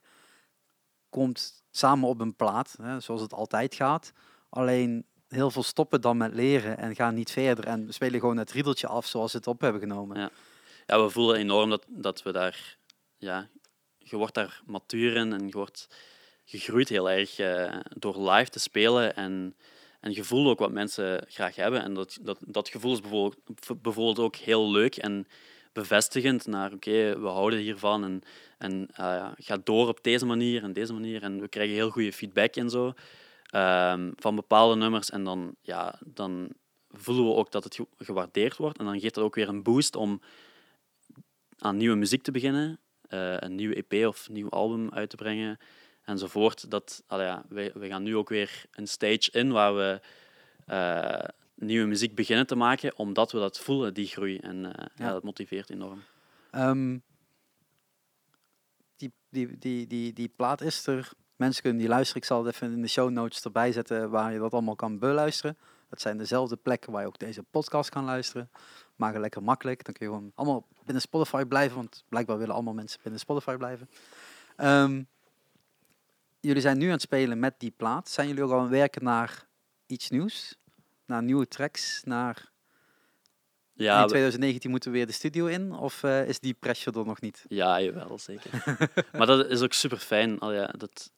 komt 1.10 1.64
samen 1.72 2.10
op 2.10 2.20
een 2.22 2.36
plaat, 2.36 2.76
hè, 2.82 3.00
zoals 3.00 3.22
het 3.22 3.34
altijd 3.34 3.76
gaat. 3.76 4.12
Alleen 4.50 5.06
heel 5.28 5.52
veel 5.52 5.64
stoppen 5.64 6.02
dan 6.02 6.18
met 6.18 6.34
leren 6.34 6.78
en 6.78 6.96
gaan 6.96 7.14
niet 7.14 7.32
verder 7.32 7.66
en 7.66 7.86
we 7.86 7.92
spelen 7.92 8.20
gewoon 8.20 8.38
het 8.38 8.52
riedeltje 8.52 8.88
af 8.88 9.06
zoals 9.06 9.32
ze 9.32 9.38
het 9.38 9.48
op 9.48 9.62
hebben 9.62 9.82
genomen. 9.82 10.20
Ja. 10.20 10.30
ja, 10.86 11.04
we 11.04 11.10
voelen 11.10 11.36
enorm 11.36 11.70
dat, 11.70 11.86
dat 11.88 12.24
we 12.24 12.32
daar, 12.32 12.78
ja, 13.18 13.48
je 13.98 14.16
wordt 14.18 14.34
daar 14.34 14.62
matuur 14.66 15.16
in 15.16 15.34
en 15.34 15.46
je 15.48 15.52
wordt 15.54 15.88
gegroeid 16.46 16.90
heel 16.90 17.10
erg 17.10 17.40
eh, 17.40 17.76
door 17.90 18.30
live 18.32 18.50
te 18.50 18.60
spelen 18.60 19.16
en, 19.16 19.56
en 20.00 20.14
je 20.14 20.24
voelt 20.24 20.48
ook 20.48 20.60
wat 20.60 20.72
mensen 20.72 21.26
graag 21.28 21.56
hebben. 21.56 21.84
En 21.84 21.94
dat, 21.94 22.18
dat, 22.22 22.38
dat 22.46 22.70
gevoel 22.70 22.94
is 22.94 23.02
bijvoorbeeld, 23.82 24.20
ook 24.20 24.36
heel 24.36 24.72
leuk 24.72 24.96
en 24.96 25.28
bevestigend 25.74 26.48
naar, 26.48 26.74
oké, 26.74 27.20
we 27.20 27.28
houden 27.28 27.60
hiervan 27.60 28.04
en, 28.04 28.22
en 28.58 28.90
ja, 28.96 29.34
ga 29.38 29.58
door 29.64 29.88
op 29.88 30.04
deze 30.04 30.26
manier 30.26 30.64
en 30.64 30.74
deze 30.74 30.94
manier. 30.94 31.24
En 31.24 31.40
we 31.40 31.48
krijgen 31.48 31.76
heel 31.76 31.90
goede 31.90 32.14
feedback 32.14 32.56
en 32.56 32.70
zo 32.70 32.94
ehm, 33.46 34.12
van 34.16 34.36
bepaalde 34.36 34.76
nummers. 34.76 35.10
En 35.10 35.24
dan, 35.24 35.56
ja, 35.62 36.00
dan 36.06 36.50
voelen 36.92 37.26
we 37.26 37.34
ook 37.34 37.52
dat 37.52 37.64
het 37.64 37.76
ge- 37.76 37.88
gewaardeerd 37.98 38.58
wordt. 38.58 38.78
En 38.78 38.86
dan 38.86 39.00
geeft 39.00 39.14
dat 39.16 39.24
ook 39.24 39.36
weer 39.36 39.50
een 39.50 39.64
boost 39.64 39.96
om 39.96 40.22
aan 41.58 41.78
nieuwe 41.78 41.96
muziek 41.96 42.22
te 42.22 42.32
beginnen, 42.32 42.80
eh, 43.02 43.38
een 43.38 43.56
nieuwe 43.56 43.84
EP 43.88 44.08
of 44.08 44.28
een 44.28 44.34
nieuw 44.34 44.50
album 44.50 44.90
uit 44.90 45.10
te 45.10 45.16
brengen 45.16 45.58
enzovoort. 46.08 46.72
Dat, 46.72 47.04
ja, 47.08 47.44
we, 47.50 47.72
we 47.74 47.88
gaan 47.88 48.04
nu 48.04 48.16
ook 48.16 48.30
weer 48.30 48.66
een 48.72 48.88
stage 48.88 49.32
in 49.32 49.52
waar 49.52 49.76
we 49.76 50.02
eh, 50.66 51.30
nieuwe 51.56 51.88
muziek 51.88 52.16
beginnen 52.16 52.48
te 52.48 52.56
maken, 52.56 52.98
omdat 52.98 53.32
we 53.32 53.40
dat 53.40 53.60
voelen, 53.60 53.94
die 53.94 54.08
groei. 54.08 54.38
En 54.38 54.66
eh, 54.66 54.86
ja. 54.96 55.06
Ja. 55.06 55.12
dat 55.12 55.24
motiveert 55.24 55.70
enorm. 55.70 56.04
Ehm, 56.52 56.98
die, 58.96 59.14
die, 59.30 59.58
die, 59.58 59.88
die, 59.88 60.14
die 60.14 60.32
plaat 60.36 60.62
is 60.62 60.88
er. 60.88 61.12
Mensen 61.36 61.62
kunnen 61.62 61.80
die 61.80 61.90
luisteren. 61.90 62.22
Ik 62.22 62.28
zal 62.28 62.46
het 62.46 62.56
even 62.56 62.72
in 62.72 62.82
de 62.82 62.88
show 62.88 63.10
notes 63.10 63.44
erbij 63.44 63.72
zetten 63.72 64.10
waar 64.10 64.34
je 64.34 64.40
dat 64.40 64.54
allemaal 64.54 64.76
kan 64.76 65.00
beluisteren. 65.00 65.58
Dat 65.90 66.02
zijn 66.02 66.18
dezelfde 66.18 66.56
plekken 66.56 66.92
waar 66.92 67.02
je 67.02 67.08
ook 67.08 67.20
deze 67.20 67.44
podcast 67.44 67.90
kan 67.90 68.04
luisteren. 68.04 68.50
Maak 68.96 69.14
het 69.14 69.22
lekker 69.22 69.44
makkelijk. 69.44 69.86
Dan 69.86 69.94
kun 69.94 70.08
je 70.08 70.14
gewoon 70.14 70.32
allemaal 70.36 70.68
binnen 70.84 71.02
Spotify 71.02 71.44
blijven. 71.46 71.76
Want 71.76 72.04
blijkbaar 72.10 72.38
willen 72.38 72.54
allemaal 72.54 72.74
mensen 72.74 73.00
binnen 73.04 73.20
Spotify 73.20 73.56
blijven. 73.56 73.90
Ehm, 74.56 75.04
jullie 76.48 76.62
zijn 76.62 76.78
nu 76.78 76.86
aan 76.86 76.92
het 76.92 77.02
spelen 77.02 77.40
met 77.40 77.56
die 77.58 77.74
plaat. 77.78 78.10
Zijn 78.10 78.28
jullie 78.28 78.44
ook 78.44 78.52
al 78.52 78.56
aan 78.58 78.62
het 78.64 78.72
werken 78.72 79.04
naar 79.04 79.46
iets 79.86 80.10
nieuws? 80.10 80.56
Naar 81.06 81.24
nieuwe 81.24 81.48
tracks? 81.48 82.02
Naar 82.04 82.52
Ja, 83.74 83.96
in 83.96 84.02
we- 84.02 84.08
2019 84.08 84.70
moeten 84.70 84.92
we 84.92 84.98
weer 84.98 85.06
de 85.08 85.12
studio 85.14 85.46
in? 85.46 85.74
Of 85.74 86.04
eh, 86.04 86.28
is 86.28 86.40
die 86.40 86.54
pressure 86.54 87.00
er 87.00 87.06
nog 87.06 87.22
niet? 87.22 87.46
Ja, 87.48 87.82
jawel, 87.82 88.18
zeker. 88.20 88.64
maar 89.18 89.28
dat 89.28 89.46
is 89.50 89.62
ook 89.62 89.74
super 89.74 89.98
fijn. 89.98 90.40
Al 90.40 90.54
ja, 90.54 90.66
dat, 90.78 91.12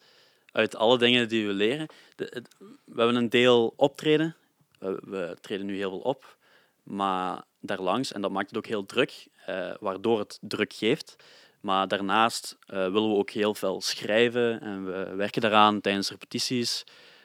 uit 0.51 0.75
alle 0.75 0.97
dingen 0.97 1.27
die 1.27 1.47
we 1.47 1.53
leren. 1.53 1.87
De, 2.15 2.27
het- 2.33 2.55
we 2.85 2.97
hebben 3.01 3.15
een 3.15 3.29
deel 3.29 3.73
optreden. 3.75 4.35
We, 4.79 5.01
we 5.05 5.37
treden 5.41 5.65
nu 5.65 5.75
heel 5.75 5.89
veel 5.89 5.99
op. 5.99 6.37
Maar 6.83 7.43
daarlangs, 7.61 8.11
en 8.11 8.21
dat 8.21 8.31
maakt 8.31 8.49
het 8.49 8.57
ook 8.57 8.65
heel 8.67 8.85
druk, 8.85 9.27
eh, 9.45 9.73
waardoor 9.79 10.19
het 10.19 10.37
druk 10.41 10.73
geeft. 10.73 11.15
Maar 11.59 11.87
daarnaast 11.87 12.57
eh, 12.65 12.77
willen 12.77 13.09
we 13.09 13.15
ook 13.15 13.29
heel 13.29 13.55
veel 13.55 13.81
schrijven 13.81 14.61
en 14.61 14.85
we 14.85 15.15
werken 15.15 15.41
daaraan 15.41 15.81
tijdens 15.81 16.09
repetities. 16.09 16.83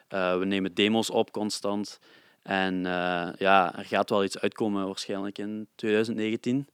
Eh, 0.09 0.39
we 0.39 0.45
nemen 0.45 0.75
demos 0.75 1.11
op 1.11 1.33
constant. 1.33 1.99
En 2.43 2.87
eh, 2.87 3.29
ja, 3.39 3.79
er 3.79 3.85
gaat 3.85 4.11
wel 4.11 4.25
iets 4.25 4.39
uitkomen 4.39 4.87
waarschijnlijk 4.87 5.39
in 5.39 5.69
2019. 5.75 6.69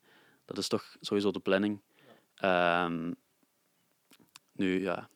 Dat 0.45 0.59
is 0.59 0.69
toch 0.69 0.97
sowieso 1.01 1.31
de 1.31 1.41
planning. 1.41 1.81
Ehm, 2.35 3.13
nu, 4.53 4.83
ja, 4.83 5.09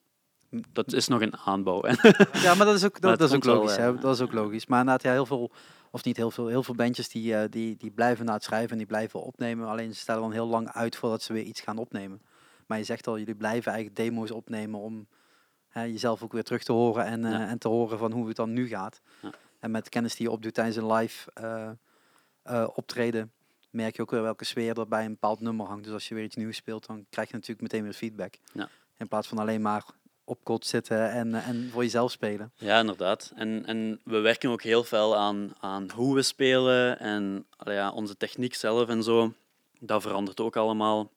dat 0.51 0.93
is 0.93 1.09
nog 1.09 1.21
een 1.21 1.37
aanbouw. 1.37 1.83
Ja, 2.33 2.55
maar 2.55 2.67
dat 2.67 2.75
is 2.75 2.85
ook, 2.85 3.01
dat, 3.01 3.21
is 3.21 3.33
ook 3.33 3.45
wel, 3.45 3.55
logisch. 3.55 3.77
Dat 3.77 4.15
is 4.15 4.21
ook 4.21 4.33
logisch. 4.33 4.67
Maar 4.67 4.81
inderdaad, 4.81 5.03
ja, 5.03 5.13
heel 5.13 5.27
veel, 5.27 5.51
of 5.91 6.05
niet 6.05 6.17
heel 6.17 6.31
veel, 6.31 6.47
heel 6.47 6.63
veel 6.63 6.75
bandjes 6.75 7.09
die, 7.09 7.49
die, 7.49 7.77
die 7.77 7.91
blijven 7.91 8.25
naar 8.25 8.35
het 8.35 8.45
schrijven 8.45 8.71
en 8.71 8.79
die 8.79 8.87
blijven 8.87 9.23
opnemen. 9.23 9.69
Alleen 9.69 9.95
ze 9.95 10.01
stellen 10.01 10.23
dan 10.23 10.33
heel 10.33 10.47
lang 10.47 10.69
uit 10.69 10.97
voordat 10.97 11.23
ze 11.23 11.33
weer 11.33 11.43
iets 11.43 11.61
gaan 11.61 11.79
opnemen. 11.79 12.21
Maar 12.67 12.79
je 12.79 12.85
zegt 12.85 13.07
al, 13.07 13.19
jullie 13.19 13.35
blijven 13.35 13.73
eigenlijk 13.73 13.97
demo's 13.97 14.31
opnemen 14.31 14.81
om 14.81 15.07
hè, 15.69 15.83
jezelf 15.83 16.23
ook 16.23 16.33
weer 16.33 16.43
terug 16.43 16.63
te 16.63 16.73
horen 16.73 17.05
en, 17.05 17.25
eh, 17.25 17.31
Ja. 17.31 17.49
en 17.49 17.59
te 17.59 17.69
horen 17.69 17.99
van 17.99 18.13
hoe 18.13 18.27
het 18.27 18.37
dan 18.37 18.53
nu 18.53 18.69
gaat. 18.69 19.01
Ja. 19.23 19.31
En 19.59 19.71
met 19.71 19.89
kennis 19.89 20.17
die 20.17 20.27
je 20.27 20.33
opdoet 20.33 20.55
tijdens 20.55 20.77
een 20.77 20.93
live 20.93 21.31
eh, 21.35 21.71
eh, 22.43 22.69
optreden, 22.75 23.33
merk 23.71 23.97
je 23.97 24.03
ook 24.03 24.11
weer 24.11 24.23
welke 24.23 24.45
sfeer 24.45 24.79
er 24.79 24.89
bij 24.89 25.05
een 25.05 25.11
bepaald 25.11 25.41
nummer 25.41 25.67
hangt. 25.67 25.85
Dus 25.85 25.93
als 25.93 26.09
je 26.09 26.15
weer 26.15 26.25
iets 26.25 26.37
nieuws 26.37 26.57
speelt, 26.57 26.87
dan 26.87 27.07
krijg 27.11 27.29
je 27.29 27.35
natuurlijk 27.35 27.61
meteen 27.61 27.83
weer 27.83 27.93
feedback. 27.93 28.35
Ja. 28.53 28.69
In 28.99 29.09
plaats 29.09 29.29
van 29.29 29.39
alleen 29.39 29.63
maar 29.63 29.85
op 30.25 30.45
kot 30.45 30.67
zitten 30.67 31.11
en, 31.11 31.35
en 31.35 31.71
voor 31.71 31.83
jezelf 31.83 32.11
spelen. 32.11 32.53
Ja, 32.55 32.81
inderdaad. 32.81 33.33
En, 33.35 33.67
en 33.67 34.01
we 34.05 34.19
werken 34.19 34.51
ook 34.51 34.63
heel 34.63 34.85
veel 34.85 35.17
aan, 35.17 35.53
aan 35.61 35.91
hoe 35.91 36.15
we 36.15 36.23
spelen 36.23 36.99
en 36.99 37.47
ja, 37.65 37.91
onze 37.91 38.17
techniek 38.17 38.55
zelf 38.55 38.89
en 38.89 39.03
zo. 39.03 39.33
Dat 39.81 40.03
verandert 40.03 40.41
ook 40.41 40.57
allemaal. 40.57 41.11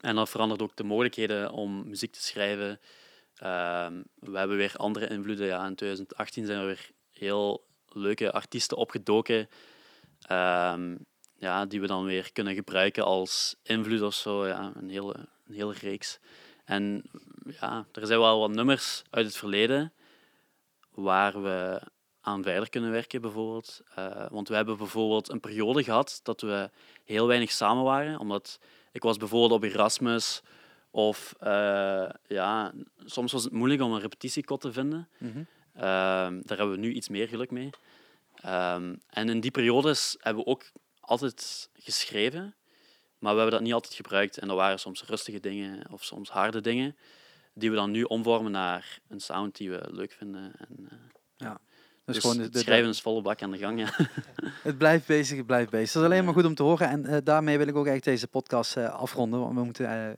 En 0.00 0.14
dat 0.14 0.28
verandert 0.28 0.62
ook 0.62 0.76
de 0.76 0.84
mogelijkheden 0.84 1.50
om 1.50 1.88
muziek 1.88 2.12
te 2.12 2.22
schrijven. 2.22 2.80
Ehm, 3.36 4.02
we 4.18 4.38
hebben 4.38 4.56
weer 4.56 4.72
andere 4.76 5.08
invloeden. 5.08 5.46
Ja, 5.46 5.66
in 5.66 5.74
2018 5.74 6.46
zijn 6.46 6.58
er 6.58 6.66
weer 6.66 6.90
heel 7.12 7.66
leuke 7.88 8.32
artiesten 8.32 8.76
opgedoken. 8.76 9.48
ehm, 10.26 10.96
ja, 11.38 11.66
die 11.66 11.80
we 11.80 11.86
dan 11.86 12.04
weer 12.04 12.32
kunnen 12.32 12.54
gebruiken 12.54 13.04
als 13.04 13.56
invloed 13.62 14.02
of 14.02 14.14
zo. 14.14 14.46
Ja, 14.46 14.72
een, 14.74 14.88
hele, 14.88 15.14
een 15.46 15.54
hele 15.54 15.72
reeks. 15.72 16.18
En 16.64 17.02
ja, 17.60 17.86
er 17.92 18.06
zijn 18.06 18.18
wel 18.18 18.40
wat 18.40 18.50
nummers 18.50 19.02
uit 19.10 19.26
het 19.26 19.36
verleden 19.36 19.92
waar 20.90 21.42
we 21.42 21.80
aan 22.20 22.42
verder 22.42 22.68
kunnen 22.68 22.90
werken, 22.90 23.20
bijvoorbeeld. 23.20 23.80
Eh, 23.94 24.26
want 24.30 24.48
we 24.48 24.54
hebben 24.54 24.76
bijvoorbeeld 24.76 25.28
een 25.28 25.40
periode 25.40 25.84
gehad 25.84 26.20
dat 26.22 26.40
we 26.40 26.70
heel 27.04 27.26
weinig 27.26 27.50
samen 27.50 27.84
waren, 27.84 28.18
omdat 28.18 28.58
ik 28.96 29.02
was 29.02 29.16
bijvoorbeeld 29.16 29.52
op 29.52 29.70
Erasmus 29.70 30.42
of 30.90 31.34
eh, 31.38 32.08
ja, 32.26 32.72
soms 33.04 33.32
was 33.32 33.44
het 33.44 33.52
moeilijk 33.52 33.82
om 33.82 33.92
een 33.92 34.00
repetitiekot 34.00 34.60
te 34.60 34.72
vinden. 34.72 35.08
Ehm, 35.74 36.40
daar 36.42 36.58
hebben 36.58 36.70
we 36.70 36.80
nu 36.80 36.92
iets 36.92 37.08
meer 37.08 37.28
geluk 37.28 37.50
mee. 37.50 37.70
Ehm, 38.34 38.96
en 39.08 39.28
in 39.28 39.40
die 39.40 39.50
periodes 39.50 40.16
hebben 40.18 40.44
we 40.44 40.50
ook 40.50 40.64
altijd 41.00 41.70
geschreven, 41.74 42.54
maar 43.18 43.32
we 43.32 43.40
hebben 43.40 43.50
dat 43.50 43.60
niet 43.60 43.72
altijd 43.72 43.94
gebruikt. 43.94 44.38
En 44.38 44.48
dat 44.48 44.56
waren 44.56 44.78
soms 44.78 45.04
rustige 45.04 45.40
dingen 45.40 45.90
of 45.92 46.04
soms 46.04 46.30
harde 46.30 46.60
dingen, 46.60 46.96
die 47.54 47.70
we 47.70 47.76
dan 47.76 47.90
nu 47.90 48.02
omvormen 48.02 48.52
naar 48.52 48.98
een 49.08 49.20
sound 49.20 49.56
die 49.56 49.70
we 49.70 49.88
leuk 49.90 50.12
vinden. 50.12 50.52
En, 50.68 50.88
eh, 50.88 50.98
Dus, 52.06 52.14
dus 52.14 52.24
gewoon 52.24 52.36
de, 52.36 52.48
de- 52.48 52.58
schrijven 52.58 52.88
is 52.88 53.00
volle 53.00 53.22
bak 53.22 53.42
aan 53.42 53.50
de 53.50 53.58
gang. 53.58 53.78
Ja. 53.78 53.90
Het 54.62 54.78
blijft 54.78 55.06
bezig, 55.06 55.36
het 55.36 55.46
blijft 55.46 55.70
bezig. 55.70 55.92
Dat 55.92 56.02
is 56.02 56.08
alleen 56.08 56.24
maar 56.24 56.34
goed 56.34 56.44
om 56.44 56.54
te 56.54 56.62
horen. 56.62 56.88
En 56.88 57.06
eh, 57.06 57.16
daarmee 57.24 57.58
wil 57.58 57.66
ik 57.66 57.76
ook 57.76 57.86
eigenlijk 57.86 58.04
deze 58.04 58.28
podcast 58.28 58.76
eh, 58.76 58.94
afronden. 58.94 59.40
Want 59.40 59.54
we 59.54 59.64
moeten 59.64 60.08
eh, 60.08 60.12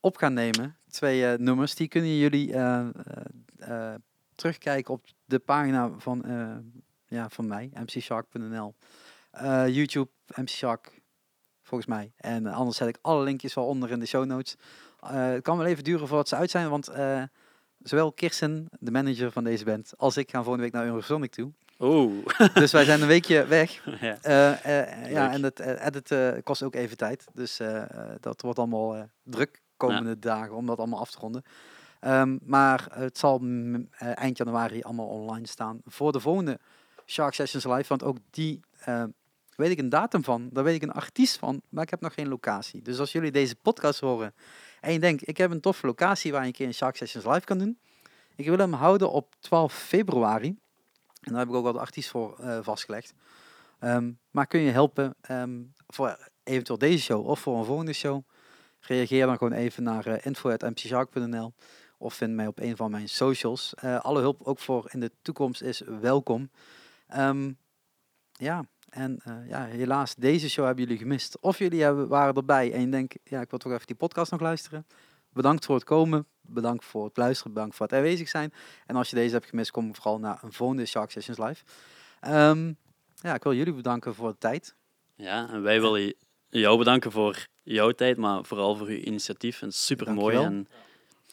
op 0.00 0.16
gaan 0.16 0.32
nemen. 0.32 0.76
Twee 0.90 1.38
nummers. 1.38 1.74
Die 1.74 1.88
kunnen 1.88 2.16
jullie 2.16 2.54
terugkijken 4.34 4.94
op 4.94 5.04
de 5.24 5.38
pagina 5.38 5.90
van, 5.98 6.24
ja, 7.06 7.28
van 7.28 7.46
mij, 7.46 7.70
mcshark.nl. 7.84 8.74
YouTube, 9.66 10.10
mcshark, 10.34 11.02
volgens 11.62 11.90
mij. 11.90 12.12
En 12.16 12.46
anders 12.46 12.76
zet 12.76 12.88
ik 12.88 12.98
alle 13.00 13.22
linkjes 13.22 13.54
wel 13.54 13.66
onder 13.66 13.90
in 13.90 14.00
de 14.00 14.06
show 14.06 14.24
notes. 14.24 14.56
Het 15.06 15.42
kan 15.42 15.58
wel 15.58 15.66
even 15.66 15.84
duren 15.84 16.08
voordat 16.08 16.28
ze 16.28 16.36
uit 16.36 16.50
zijn, 16.50 16.68
want 16.68 16.90
zowel 17.84 18.12
Kirsten, 18.12 18.68
de 18.80 18.90
manager 18.90 19.32
van 19.32 19.44
deze 19.44 19.64
band, 19.64 19.92
als 19.96 20.16
ik 20.16 20.30
gaan 20.30 20.42
volgende 20.42 20.64
week 20.64 20.74
naar 20.74 20.86
Eurosonic 20.86 21.30
toe. 21.30 21.52
Oeh. 21.78 22.26
Dus 22.54 22.72
wij 22.72 22.84
zijn 22.84 23.00
een 23.00 23.06
weekje 23.06 23.46
weg. 23.46 23.84
ja. 24.00 24.18
Eh, 24.22 24.82
eh, 24.82 25.10
ja, 25.10 25.32
en 25.32 25.42
het 25.42 25.60
eh, 25.60 25.86
editen 25.86 26.42
kost 26.42 26.62
ook 26.62 26.74
even 26.74 26.96
tijd. 26.96 27.24
Dus 27.32 27.60
dat 28.20 28.42
wordt 28.42 28.58
allemaal 28.58 29.08
druk 29.22 29.62
komende 29.76 30.18
dagen 30.18 30.54
om 30.54 30.66
dat 30.66 30.78
allemaal 30.78 31.00
af 31.00 31.10
te 31.10 31.18
ronden. 31.18 31.42
Ehm, 32.00 32.38
maar 32.42 32.86
het 32.90 33.18
zal 33.18 33.40
eind 33.98 34.36
januari 34.36 34.82
allemaal 34.82 35.06
online 35.06 35.46
staan 35.46 35.80
voor 35.84 36.12
de 36.12 36.20
volgende 36.20 36.58
Shark 37.06 37.34
Sessions 37.34 37.64
Live. 37.64 37.88
Want 37.88 38.02
ook 38.02 38.16
die 38.30 38.60
weet 39.56 39.70
ik 39.70 39.78
een 39.78 39.88
datum 39.88 40.24
van, 40.24 40.48
daar 40.52 40.64
weet 40.64 40.74
ik 40.74 40.82
een 40.82 40.92
artiest 40.92 41.38
van, 41.38 41.62
maar 41.68 41.82
ik 41.82 41.90
heb 41.90 42.00
nog 42.00 42.14
geen 42.14 42.28
locatie. 42.28 42.82
Dus 42.82 42.98
als 42.98 43.12
jullie 43.12 43.30
deze 43.30 43.56
podcast 43.56 44.00
horen 44.00 44.34
en 44.80 44.92
je 44.92 44.98
denkt, 44.98 45.28
ik 45.28 45.36
heb 45.36 45.50
een 45.50 45.60
toffe 45.60 45.86
locatie 45.86 46.32
waar 46.32 46.40
je 46.40 46.46
een 46.46 46.52
keer 46.52 46.66
een 46.66 46.74
Shark 46.74 46.96
Sessions 46.96 47.26
Live 47.26 47.44
kan 47.44 47.58
doen. 47.58 47.78
Ik 48.36 48.46
wil 48.46 48.58
hem 48.58 48.72
houden 48.72 49.10
op 49.10 49.34
12 49.40 49.74
februari. 49.74 50.48
En 51.20 51.30
daar 51.32 51.38
heb 51.38 51.48
ik 51.48 51.54
ook 51.54 51.66
al 51.66 51.72
de 51.72 51.78
artiest 51.78 52.08
voor 52.08 52.38
eh, 52.38 52.58
vastgelegd. 52.62 53.14
Ehm, 53.78 54.12
maar 54.30 54.46
kun 54.46 54.60
je 54.60 54.70
helpen 54.70 55.14
ehm, 55.20 55.62
voor 55.86 56.30
eventueel 56.44 56.78
deze 56.78 57.02
show 57.02 57.26
of 57.26 57.40
voor 57.40 57.58
een 57.58 57.64
volgende 57.64 57.92
show? 57.92 58.22
Reageer 58.80 59.26
dan 59.26 59.36
gewoon 59.36 59.52
even 59.52 59.82
naar 59.82 60.06
uh, 60.06 61.46
of 61.98 62.14
vind 62.14 62.34
mij 62.34 62.46
op 62.46 62.60
een 62.60 62.76
van 62.76 62.90
mijn 62.90 63.08
socials. 63.08 63.74
Eh, 63.74 64.00
alle 64.00 64.20
hulp 64.20 64.42
ook 64.42 64.58
voor 64.58 64.88
in 64.92 65.00
de 65.00 65.10
toekomst 65.22 65.62
is 65.62 65.80
welkom. 66.00 66.50
Ehm, 67.06 67.52
ja, 68.32 68.64
en 68.94 69.20
eh, 69.24 69.48
ja, 69.48 69.64
helaas, 69.64 70.14
deze 70.14 70.50
show 70.50 70.64
hebben 70.64 70.84
jullie 70.84 70.98
gemist. 70.98 71.38
Of 71.40 71.58
jullie 71.58 71.82
hebben, 71.82 72.08
waren 72.08 72.34
erbij 72.34 72.72
en 72.72 72.80
je 72.80 72.88
denkt, 72.88 73.18
ja, 73.24 73.40
ik 73.40 73.50
wil 73.50 73.58
toch 73.58 73.72
even 73.72 73.86
die 73.86 73.96
podcast 73.96 74.30
nog 74.30 74.40
luisteren. 74.40 74.86
Bedankt 75.32 75.64
voor 75.64 75.74
het 75.74 75.84
komen. 75.84 76.26
Bedankt 76.40 76.84
voor 76.84 77.04
het 77.04 77.16
luisteren. 77.16 77.52
Bedankt 77.52 77.76
voor 77.76 77.86
het 77.86 77.94
aanwezig 77.94 78.28
zijn. 78.28 78.52
En 78.86 78.96
als 78.96 79.10
je 79.10 79.16
deze 79.16 79.34
hebt 79.34 79.46
gemist, 79.46 79.70
kom 79.70 79.94
vooral 79.94 80.18
naar 80.18 80.38
een 80.42 80.52
volgende 80.52 80.86
Shark 80.86 81.10
Sessions 81.10 81.38
Live. 81.38 81.64
Ehm, 82.20 82.72
ja, 83.14 83.34
ik 83.34 83.42
wil 83.42 83.54
jullie 83.54 83.72
bedanken 83.72 84.14
voor 84.14 84.28
de 84.28 84.38
tijd. 84.38 84.74
ja, 85.14 85.48
en 85.50 85.62
wij 85.62 85.80
willen 85.80 86.14
jou 86.48 86.78
bedanken 86.78 87.12
voor 87.12 87.46
jouw 87.62 87.90
tijd, 87.90 88.16
maar 88.16 88.44
vooral 88.44 88.76
voor 88.76 88.90
je 88.90 89.04
initiatief. 89.04 89.62
En 89.62 89.72
super 89.72 90.14
mooi 90.14 90.36
en 90.36 90.68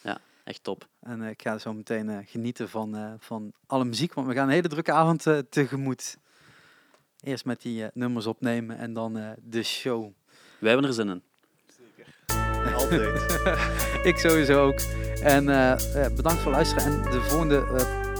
ja, 0.02 0.20
echt 0.44 0.64
top. 0.64 0.88
En 1.00 1.22
eh, 1.22 1.30
ik 1.30 1.42
ga 1.42 1.58
zo 1.58 1.72
meteen 1.72 2.08
eh, 2.08 2.18
genieten 2.24 2.68
van, 2.68 3.16
van 3.18 3.52
alle 3.66 3.84
muziek, 3.84 4.14
want 4.14 4.26
we 4.26 4.34
gaan 4.34 4.46
een 4.46 4.54
hele 4.54 4.68
drukke 4.68 4.92
avond 4.92 5.26
tegemoet. 5.50 6.16
Eerst 7.22 7.44
met 7.44 7.62
die 7.62 7.82
eh, 7.82 7.88
nummers 7.94 8.26
opnemen 8.26 8.78
en 8.78 8.92
dan 8.92 9.18
eh, 9.18 9.30
de 9.42 9.62
show. 9.62 10.12
Wij 10.58 10.70
hebben 10.70 10.88
er 10.88 10.94
zin 10.94 11.08
in. 11.08 11.22
Altijd. 12.76 13.40
ik 14.10 14.18
sowieso 14.18 14.66
ook. 14.66 14.80
En 15.22 15.48
eh, 15.48 15.76
bedankt 16.16 16.42
voor 16.42 16.54
het 16.54 16.74
luisteren. 16.74 16.84
En 16.84 17.10
de 17.10 17.20
volgende 17.20 17.64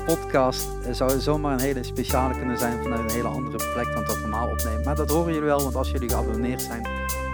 podcast 0.05 0.69
zou 0.91 1.21
zomaar 1.21 1.53
een 1.53 1.61
hele 1.61 1.83
speciale 1.83 2.35
kunnen 2.39 2.59
zijn 2.59 2.83
vanuit 2.83 3.01
een 3.01 3.17
hele 3.17 3.29
andere 3.29 3.73
plek 3.73 3.93
dan 3.93 4.05
dat 4.05 4.15
we 4.15 4.21
normaal 4.21 4.51
opnemen. 4.51 4.85
Maar 4.85 4.97
dat 4.97 5.11
horen 5.11 5.33
jullie 5.33 5.49
wel, 5.49 5.63
want 5.63 5.75
als 5.75 5.91
jullie 5.91 6.09
geabonneerd 6.09 6.63
zijn 6.63 6.87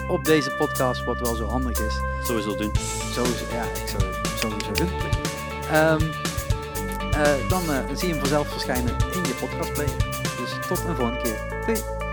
op 0.09 0.25
deze 0.25 0.51
podcast, 0.51 1.05
wat 1.05 1.21
wel 1.21 1.35
zo 1.35 1.45
handig 1.45 1.87
is, 1.87 2.01
Sowieso 2.23 2.57
doen. 2.57 2.75
Sowieso, 3.13 3.45
ja, 3.53 3.63
ik 3.63 3.89
zou 3.89 4.05
het 4.05 4.39
sowieso 4.39 4.73
doen. 4.73 4.91
Ehm, 5.71 6.03
eh, 7.13 7.49
dan 7.49 7.63
zie 7.97 8.07
je 8.07 8.13
hem 8.13 8.19
vanzelf 8.19 8.49
verschijnen 8.49 8.97
in 9.13 9.25
je 9.25 9.37
podcastplayer. 9.41 10.28
Tot 10.69 10.85
een 10.85 10.97
volgende 10.97 11.23
keer. 11.23 12.08